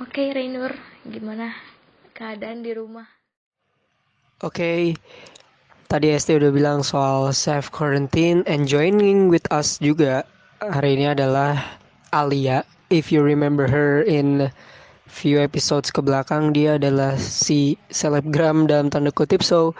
[0.00, 0.72] Oke okay, Rainur
[1.04, 1.52] gimana
[2.16, 3.04] keadaan di rumah?
[4.40, 4.80] Oke okay.
[5.92, 10.24] tadi ST udah bilang soal self quarantine and joining with us juga.
[10.64, 11.60] Hari ini adalah
[12.16, 14.48] Alia if you remember her in
[15.12, 19.44] few episodes ke belakang dia adalah si selebgram dalam tanda kutip.
[19.44, 19.76] So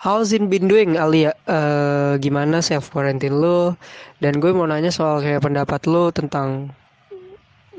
[0.00, 3.76] how's it been doing Alia uh, gimana self quarantine lo?
[4.24, 6.72] Dan gue mau nanya soal kayak pendapat lo tentang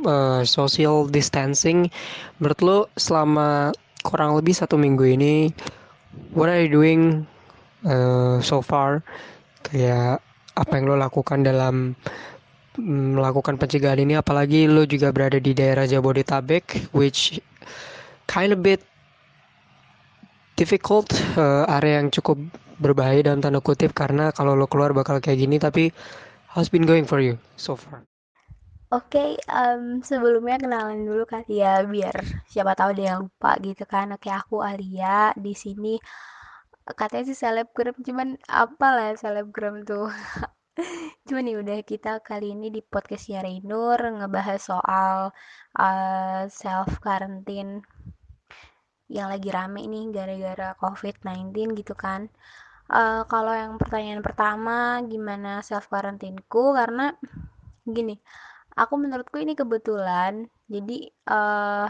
[0.05, 1.89] uh, social distancing.
[2.37, 3.73] Menurut lo selama
[4.05, 5.51] kurang lebih satu minggu ini
[6.31, 7.25] what are you doing
[7.89, 9.01] uh, so far?
[9.65, 10.21] Kayak
[10.53, 11.97] apa yang lo lakukan dalam
[12.81, 17.37] melakukan pencegahan ini apalagi lo juga berada di daerah Jabodetabek which
[18.25, 18.81] kind of bit
[20.55, 22.39] difficult uh, area yang cukup
[22.79, 25.91] berbahaya dalam tanda kutip karena kalau lo keluar bakal kayak gini tapi
[26.51, 28.03] how's been going for you so far
[28.89, 34.09] Oke, okay, um, sebelumnya kenalin dulu kali ya biar siapa tahu dia lupa gitu kan.
[34.17, 36.01] Oke, aku Alia di sini
[36.97, 40.09] katanya sih selebgram cuman apa lah selebgram tuh
[41.27, 43.29] Cuman nih udah kita kali ini di podcast
[43.65, 45.31] Nur ngebahas soal
[45.75, 47.83] uh, self quarantine
[49.09, 52.29] yang lagi rame nih gara-gara COVID-19 gitu kan.
[52.89, 57.13] Uh, kalau yang pertanyaan pertama gimana self quarantineku karena
[57.85, 58.17] gini,
[58.77, 60.45] aku menurutku ini kebetulan.
[60.69, 61.89] Jadi uh,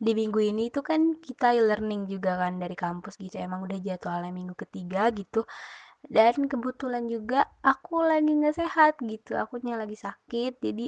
[0.00, 4.32] di minggu ini tuh kan kita e-learning juga kan dari kampus gitu emang udah jadwalnya
[4.32, 5.44] minggu ketiga gitu
[6.08, 9.36] dan kebetulan juga aku lagi nggak sehat gitu.
[9.36, 10.86] Akunya lagi sakit jadi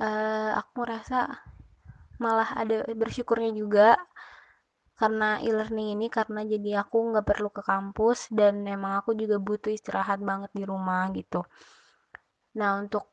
[0.00, 1.28] uh, aku rasa
[2.22, 3.98] malah ada bersyukurnya juga
[4.96, 9.74] karena e-learning ini karena jadi aku nggak perlu ke kampus dan emang aku juga butuh
[9.74, 11.42] istirahat banget di rumah gitu.
[12.54, 13.10] Nah untuk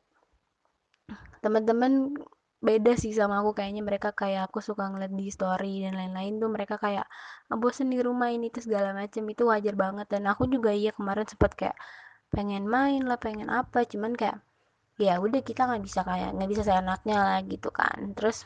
[1.42, 2.14] teman-teman
[2.60, 3.82] beda sih sama aku kayaknya.
[3.84, 7.08] Mereka kayak aku suka ngeliat di story dan lain-lain tuh mereka kayak
[7.48, 9.24] ah, bosen di rumah ini tuh segala macem.
[9.26, 10.06] Itu wajar banget.
[10.12, 11.76] Dan aku juga iya kemarin sempet kayak
[12.30, 13.84] pengen main lah pengen apa.
[13.88, 14.38] Cuman kayak
[15.00, 18.12] ya udah kita nggak bisa kayak nggak bisa seenaknya lah gitu kan.
[18.14, 18.44] Terus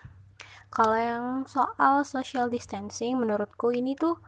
[0.70, 4.18] kalau yang soal social distancing menurutku ini tuh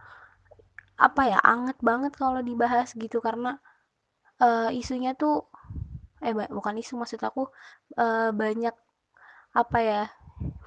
[0.97, 3.22] apa ya anget banget kalau dibahas gitu.
[3.22, 3.59] Karena
[4.43, 5.47] uh, isunya tuh
[6.24, 7.47] eh bukan isu maksud aku
[8.01, 8.74] uh, banyak
[9.57, 10.02] apa ya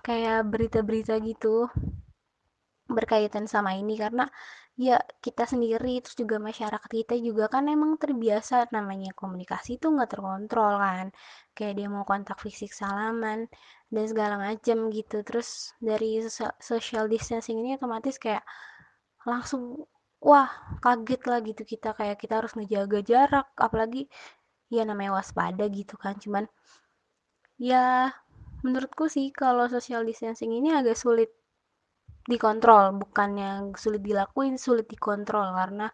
[0.01, 1.69] kayak berita-berita gitu
[2.89, 3.93] berkaitan sama ini.
[4.01, 4.25] Karena
[4.79, 10.09] ya kita sendiri terus juga masyarakat kita juga kan emang terbiasa namanya komunikasi itu nggak
[10.17, 11.05] terkontrol kan.
[11.53, 13.45] Kayak dia mau kontak fisik salaman
[13.93, 15.21] dan segala macam gitu.
[15.21, 16.25] Terus dari
[16.59, 18.41] social distancing ini otomatis kayak
[19.27, 19.85] langsung
[20.17, 20.49] wah
[20.81, 21.61] kaget lah gitu.
[21.61, 23.47] Kita kayak kita harus ngejaga jarak.
[23.53, 24.09] Apalagi
[24.73, 26.17] ya namanya waspada gitu kan.
[26.17, 26.49] Cuman
[27.59, 28.09] ya
[28.65, 31.31] menurutku sih kalau social distancing ini agak sulit
[32.29, 35.49] dikontrol bukan yang sulit dilakuin sulit dikontrol.
[35.55, 35.87] Karena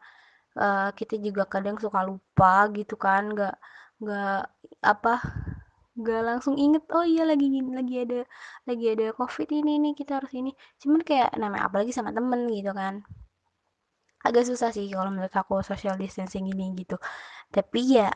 [0.59, 3.55] uh, kita juga kadang suka lupa gitu kan nggak
[4.03, 4.41] nggak
[4.83, 5.13] apa
[5.95, 8.19] nggak langsung inget oh iya lagi lagi ada
[8.67, 10.51] lagi ada covid ini nih kita harus ini.
[10.81, 13.03] Cuman kayak namanya apalagi sama temen gitu kan.
[14.25, 16.97] Agak susah sih kalau menurut aku social distancing ini gitu.
[17.53, 18.09] Tapi ya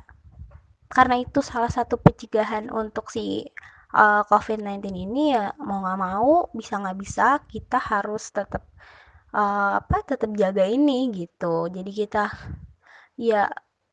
[0.90, 3.46] karena itu salah satu pencegahan untuk si
[3.94, 8.66] uh, COVID-19 ini ya mau nggak mau bisa nggak bisa kita harus tetap
[9.34, 11.70] uh, apa tetap jaga ini gitu.
[11.70, 12.30] Jadi kita
[13.20, 13.50] ya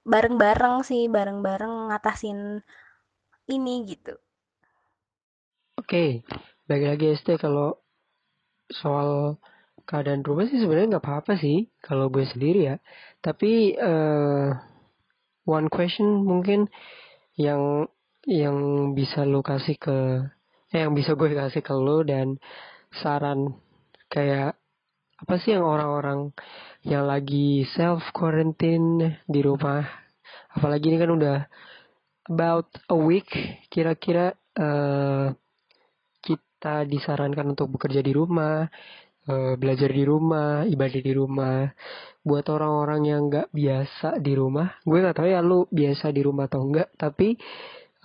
[0.07, 2.62] bareng-bareng sih bareng-bareng ngatasin
[3.51, 4.14] ini gitu.
[5.76, 6.09] Oke okay.
[6.66, 7.78] bagi lagi ST kalau
[8.70, 9.38] soal
[9.86, 12.76] keadaan rumah sih sebenarnya nggak apa-apa sih kalau gue sendiri ya.
[13.22, 14.51] Tapi uh,
[15.47, 16.66] one question mungkin
[17.38, 17.86] yang
[18.27, 19.99] yang bisa lo kasih ke
[20.74, 22.43] eh, yang bisa gue kasih ke lo dan
[22.91, 23.55] saran
[24.11, 24.59] kayak
[25.16, 26.35] apa sih yang orang-orang
[26.85, 29.81] yang lagi self quarantine di rumah?
[30.53, 31.39] Apalagi ini kan udah
[32.29, 33.31] about a week
[33.72, 35.33] kira-kira uh,
[36.20, 38.68] kita disarankan untuk bekerja di rumah
[39.31, 41.64] uh, belajar di rumah ibadah di rumah.
[42.27, 46.51] Buat orang-orang yang nggak biasa di rumah gue gak tahu ya lu biasa di rumah
[46.51, 47.39] atau enggak tapi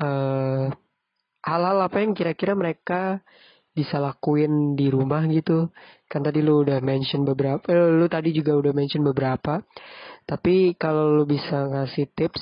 [0.02, 0.68] hal eh,
[1.46, 3.22] hal-hal apa yang kira-kira mereka
[3.72, 5.70] bisa lakuin di rumah gitu?
[6.10, 9.62] Kan tadi lu udah mention beberapa eh, lu tadi juga udah mention beberapa.
[10.26, 12.42] Tapi kalau lu bisa ngasih tips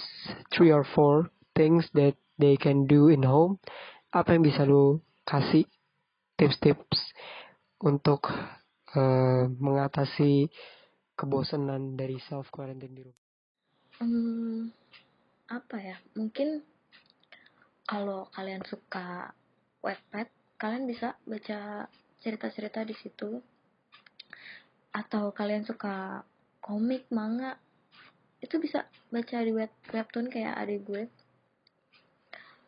[0.56, 3.60] three or four things that they can do in home
[4.10, 5.70] apa yang bisa lu kasih
[6.34, 7.14] tips-tips
[7.86, 8.26] untuk
[8.98, 10.50] uh, mengatasi
[11.14, 13.26] kebosanan dari self quarantine di rumah?
[14.00, 14.72] Hmm,
[15.52, 15.98] apa ya?
[16.18, 16.64] Mungkin
[17.90, 19.34] kalau kalian suka
[19.82, 20.30] webpad
[20.62, 21.90] kalian bisa baca
[22.22, 23.42] cerita-cerita di situ.
[24.94, 26.22] Atau kalian suka
[26.62, 27.58] komik manga
[28.46, 31.04] itu bisa baca di web webtoon kayak adik gue.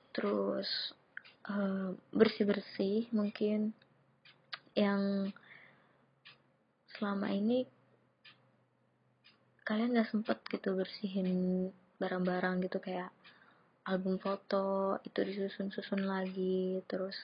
[0.09, 0.97] Terus
[1.53, 3.78] uh, bersih-bersih mungkin.
[4.74, 5.36] Yang
[6.97, 7.69] selama ini
[9.61, 11.30] kalian gak sempet gitu bersihin
[12.01, 13.13] barang-barang gitu kayak
[13.86, 17.17] album foto itu disusun-susun lagi terus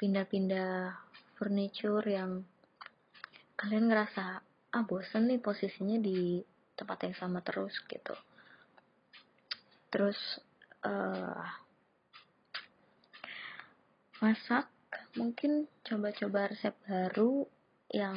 [0.00, 0.96] pindah-pindah
[1.38, 2.42] furniture yang
[3.54, 4.40] kalian ngerasa
[4.70, 6.40] ah bosen nih posisinya di
[6.74, 8.14] tempat yang sama terus gitu.
[9.92, 10.18] Terus
[10.86, 11.44] uh,
[14.24, 14.70] masak
[15.18, 17.44] mungkin coba-coba resep baru
[17.90, 18.16] yang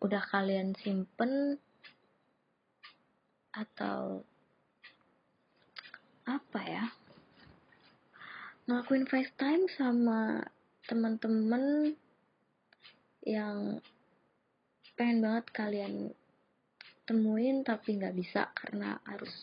[0.00, 1.58] udah kalian simpen
[3.50, 4.22] atau
[6.30, 6.84] apa ya?
[8.70, 10.46] Ngelakuin FaceTime sama
[10.86, 11.90] teman-teman
[13.26, 13.82] yang
[14.94, 15.94] pengen banget kalian
[17.02, 19.34] temuin tapi nggak bisa karena harus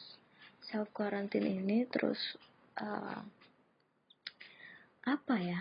[0.63, 2.19] self quarantine ini terus
[2.79, 3.19] uh,
[5.03, 5.59] apa ya?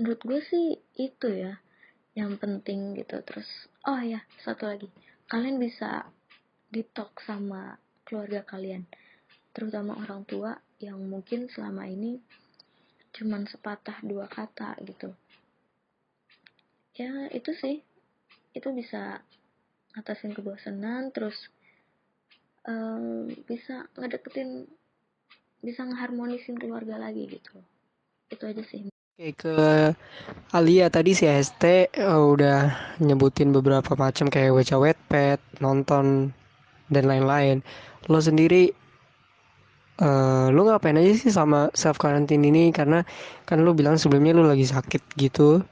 [0.00, 0.66] Menurut gue sih
[0.96, 1.60] itu ya
[2.16, 3.20] yang penting gitu.
[3.20, 3.48] Terus
[3.84, 4.88] oh ya satu lagi.
[5.28, 6.08] Kalian bisa
[6.72, 7.76] ditok sama
[8.08, 8.88] keluarga kalian
[9.56, 12.20] terutama orang tua yang mungkin selama ini
[13.16, 15.16] cuman sepatah dua kata gitu.
[17.00, 17.80] Ya itu sih.
[18.52, 19.24] Itu bisa
[19.96, 21.48] ngatasin kebosanan terus
[22.68, 24.68] um, bisa ngedeketin
[25.64, 27.56] bisa ngeharmonisin keluarga lagi gitu.
[28.28, 28.92] Itu aja sih.
[29.16, 29.56] Oke ke
[30.52, 36.36] Alia tadi si ST uh, udah nyebutin beberapa macam kayak baca wetpad, nonton
[36.92, 37.64] dan lain-lain.
[38.12, 38.76] Lo sendiri
[40.00, 42.70] uh, lo ngapain aja sih sama self quarantine ini?
[42.74, 43.04] Karena
[43.48, 45.62] kan lo bilang sebelumnya lo lagi sakit gitu.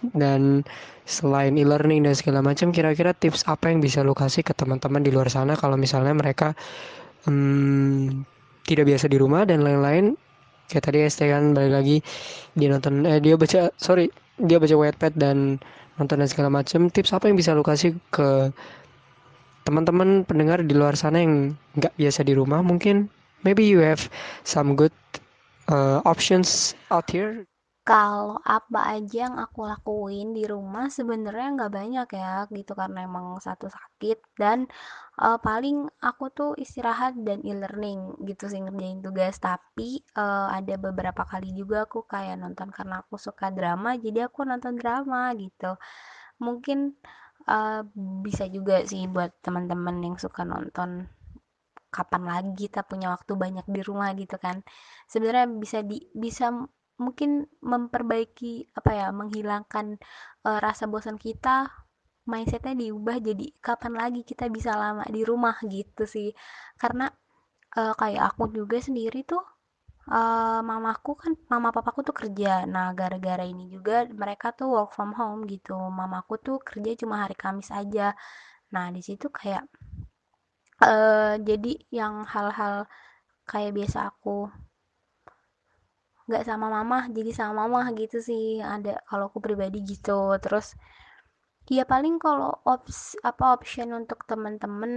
[0.00, 0.64] Dan
[1.04, 5.12] selain e-learning dan segala macam kira-kira tips apa yang bisa lo kasih ke teman-teman di
[5.12, 6.56] luar sana kalau misalnya mereka
[7.28, 8.24] um,
[8.64, 10.16] tidak biasa di rumah dan lain-lain?
[10.70, 11.96] Kayak tadi ST kan balik lagi
[12.54, 14.06] dia nonton eh dia baca sorry
[14.38, 15.58] dia baca wetpad dan
[15.98, 16.88] nonton dan segala macam.
[16.88, 18.54] Tips apa yang bisa lo kasih ke
[19.66, 23.12] teman-teman pendengar di luar sana yang nggak biasa di rumah mungkin
[23.42, 24.08] maybe you have
[24.44, 24.94] some good
[25.70, 27.46] uh, options out here.
[27.80, 32.76] Kalau apa aja yang aku lakuin di rumah sebenarnya nggak banyak ya gitu.
[32.76, 34.68] Karena emang satu sakit dan
[35.18, 39.40] uh, paling aku tuh istirahat dan e-learning gitu sih ngerjain tugas.
[39.42, 44.44] Tapi uh, ada beberapa kali juga aku kayak nonton karena aku suka drama jadi aku
[44.46, 45.74] nonton drama gitu.
[46.38, 46.94] Mungkin
[47.48, 47.80] uh,
[48.22, 51.08] bisa juga sih buat teman-teman yang suka nonton
[51.90, 54.62] kapan lagi kita punya waktu banyak di rumah gitu kan.
[55.10, 56.54] Sebenarnya bisa di bisa
[57.00, 59.96] mungkin memperbaiki apa ya menghilangkan
[60.44, 61.68] uh, rasa bosan kita
[62.28, 66.30] mindsetnya diubah jadi kapan lagi kita bisa lama di rumah gitu sih.
[66.78, 67.10] Karena
[67.76, 69.42] uh, kayak aku juga sendiri tuh
[70.10, 72.66] uh, mamaku kan mama papaku tuh kerja.
[72.68, 75.74] Nah gara-gara ini juga mereka tuh work from home gitu.
[75.74, 78.14] Mamaku tuh kerja cuma hari Kamis aja.
[78.74, 79.66] Nah di situ kayak
[81.48, 82.88] jadi yang hal-hal
[83.50, 84.48] kayak biasa aku
[86.30, 88.62] nggak sama mama jadi sama mama gitu sih.
[88.74, 90.38] Ada kalau aku pribadi gitu.
[90.44, 90.66] Terus
[91.76, 94.92] ya paling kalau ops apa option untuk temen-temen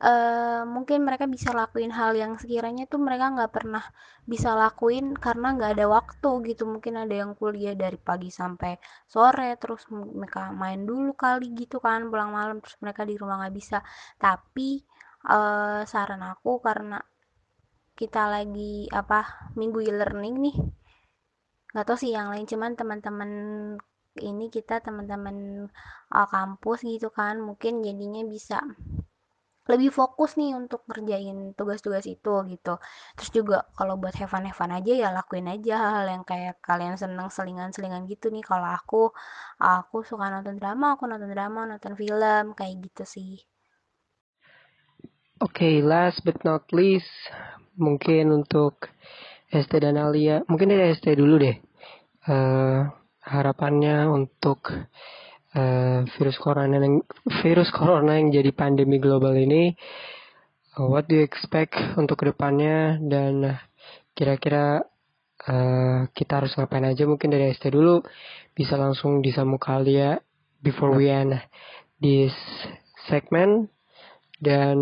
[0.00, 3.84] uh, mungkin mereka bisa lakuin hal yang sekiranya tuh mereka nggak pernah
[4.24, 6.64] bisa lakuin karena nggak ada waktu gitu.
[6.68, 8.76] Mungkin ada yang kuliah dari pagi sampai
[9.06, 13.54] sore terus mereka main dulu kali gitu kan pulang malam terus mereka di rumah nggak
[13.54, 13.78] bisa.
[14.16, 14.80] Tapi
[15.28, 16.98] uh, saran aku karena
[18.00, 20.56] kita lagi apa minggu e-learning nih
[21.70, 23.30] nggak tahu sih yang lain cuman teman-teman
[24.18, 25.68] ini kita teman-teman
[26.10, 28.58] uh, kampus gitu kan mungkin jadinya bisa
[29.70, 32.74] lebih fokus nih untuk ngerjain tugas-tugas itu gitu.
[33.16, 37.30] Terus juga kalau buat have fun aja ya lakuin aja -hal yang kayak kalian seneng
[37.30, 38.42] selingan-selingan gitu nih.
[38.42, 39.02] Kalau aku
[39.62, 43.32] aku suka nonton drama aku nonton drama nonton film kayak gitu sih.
[45.40, 47.08] Oke, okay, last but not least,
[47.80, 48.92] mungkin untuk
[49.48, 51.56] ST dan Alia mungkin dari ST dulu deh.
[52.28, 52.84] Uh,
[53.24, 54.68] harapannya untuk
[55.54, 57.02] uh, virus corona yang
[57.42, 59.74] virus corona yang jadi pandemi global ini
[60.76, 63.00] uh, what do you expect untuk ke depannya?
[63.02, 63.58] Dan
[64.14, 64.84] kira-kira
[65.48, 67.08] uh, kita harus ngapain aja?
[67.08, 68.04] Mungkin dari ST dulu
[68.54, 70.20] bisa langsung disamu Alia
[70.62, 71.34] before we end
[71.98, 72.34] this
[73.10, 73.70] segment.
[74.40, 74.76] Dan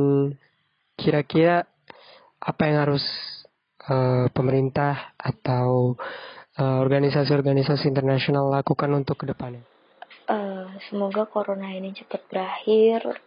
[0.98, 1.66] kira-kira
[2.38, 3.04] apa yang harus
[3.90, 5.98] uh, pemerintah atau
[6.58, 9.77] organisasi-organisasi uh, internasional lakukan untuk ke depannya?
[10.86, 13.18] Semoga corona ini cepat berakhir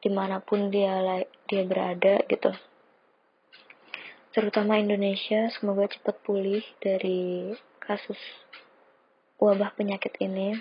[0.00, 2.52] di mana pun dia dia berada gitu.
[4.30, 8.20] Terutama Indonesia semoga cepat pulih dari kasus
[9.40, 10.60] wabah penyakit ini.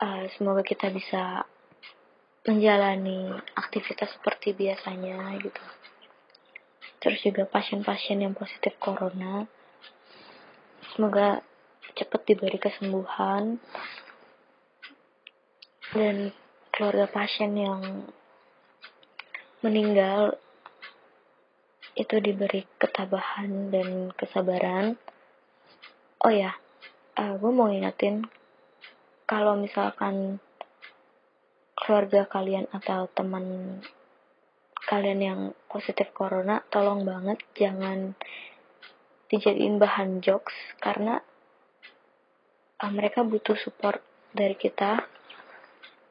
[0.00, 1.44] Uh, semoga kita bisa
[2.48, 5.64] menjalani aktivitas seperti biasanya gitu.
[7.00, 9.44] Terus juga pasien-pasien yang positif corona
[10.94, 11.40] semoga
[11.96, 13.58] cepat diberi kesembuhan
[15.90, 16.30] dan
[16.70, 18.06] keluarga pasien yang
[19.60, 20.38] meninggal
[21.98, 24.96] itu diberi ketabahan dan kesabaran.
[26.22, 26.54] Oh ya,
[27.18, 28.24] uh, gue mau ingetin
[29.28, 30.40] kalau misalkan
[31.76, 33.78] keluarga kalian atau teman
[34.88, 38.16] kalian yang positif corona, tolong banget jangan
[39.30, 41.22] dijadiin bahan jokes karena
[42.80, 44.00] uh, mereka butuh support
[44.32, 45.04] dari kita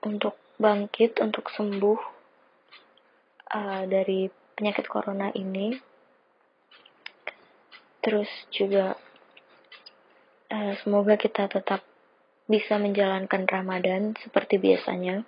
[0.06, 2.00] untuk bangkit, untuk sembuh
[3.52, 5.74] uh, dari penyakit corona ini.
[8.00, 8.96] Terus juga
[10.54, 11.84] uh, semoga kita tetap
[12.50, 15.26] bisa menjalankan Ramadan seperti biasanya.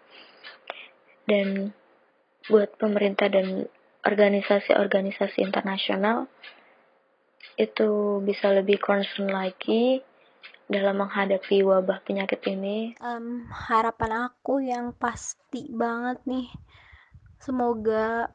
[1.25, 1.69] Dan
[2.49, 3.69] buat pemerintah dan
[4.01, 6.25] organisasi-organisasi internasional
[7.61, 10.01] itu bisa lebih concern lagi
[10.71, 12.95] dalam menghadapi wabah penyakit ini?
[13.03, 16.47] Um, harapan aku yang pasti banget nih,
[17.37, 18.31] semoga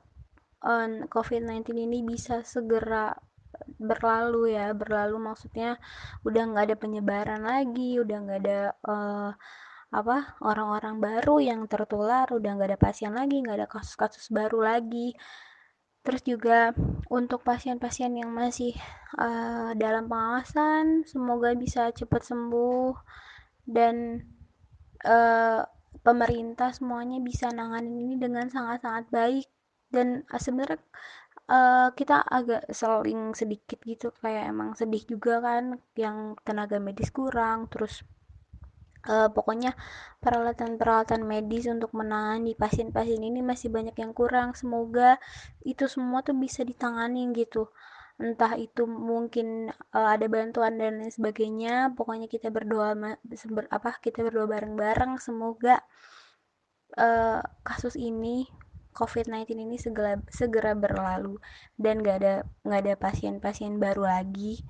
[0.60, 3.16] on COVID-19 ini bisa segera
[3.80, 5.80] berlalu ya berlalu maksudnya
[6.28, 9.30] udah nggak ada penyebaran lagi udah nggak ada uh,
[9.94, 15.16] apa orang-orang baru yang tertular udah nggak ada pasien lagi nggak ada kasus-kasus baru lagi
[16.06, 16.70] terus juga
[17.10, 18.72] untuk pasien-pasien yang masih
[19.18, 22.94] uh, dalam pengawasan semoga bisa cepat sembuh
[23.66, 24.22] dan
[25.02, 25.66] uh,
[26.06, 29.46] pemerintah semuanya bisa nanganin ini dengan sangat-sangat baik.
[29.90, 30.78] Dan uh, sebenarnya
[31.50, 37.66] uh, kita agak seling sedikit gitu kayak emang sedih juga kan yang tenaga medis kurang
[37.70, 38.06] terus
[39.06, 39.72] uh, pokoknya
[40.20, 44.52] peralatan-peralatan medis untuk menangani pasien-pasien ini masih banyak yang kurang.
[44.58, 45.16] Semoga
[45.62, 47.70] itu semua tuh bisa ditangani gitu.
[48.16, 52.96] Entah itu mungkin uh, ada bantuan dan lain sebagainya pokoknya kita berdoa
[53.52, 55.20] ber, apa kita berdoa bareng-bareng.
[55.20, 55.80] Semoga
[56.96, 58.48] uh, kasus ini
[58.96, 61.36] COVID-19 ini segera segera berlalu
[61.76, 62.34] dan gak ada
[62.64, 64.64] gak ada pasien-pasien baru lagi.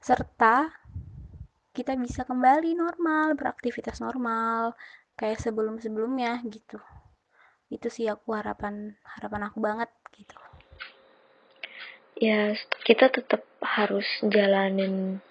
[0.00, 0.68] Serta
[1.80, 4.76] kita bisa kembali normal beraktivitas normal
[5.16, 6.76] kayak sebelum-sebelumnya gitu.
[7.72, 10.36] Itu sih aku harapan harapan aku banget gitu.
[12.20, 12.52] Ya
[12.84, 15.24] kita tetap harus jalanin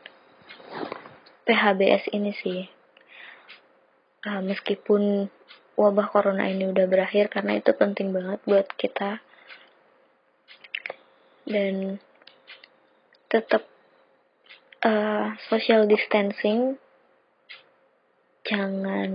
[1.45, 2.66] PHBS ini sih.
[4.26, 5.30] Uh, meskipun
[5.78, 9.22] wabah corona ini udah berakhir karena itu penting banget buat kita.
[11.45, 12.02] Dan
[13.30, 13.70] tetap
[14.84, 16.80] uh, social distancing.
[18.48, 19.12] Jangan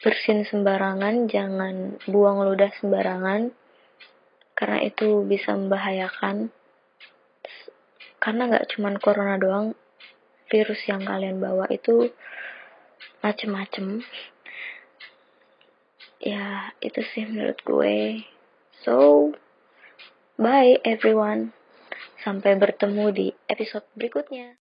[0.00, 3.52] bersin sembarangan jangan buang ludah sembarangan.
[4.56, 6.52] Karena itu bisa membahayakan.
[8.20, 9.72] Karena nggak cuman corona doang
[10.52, 12.12] virus yang kalian bawa itu
[13.24, 14.04] macem-macem.
[16.20, 18.28] Ya itu sih menurut gue.
[18.84, 19.32] So
[20.36, 21.56] bye everyone
[22.20, 24.59] sampai bertemu di episode berikutnya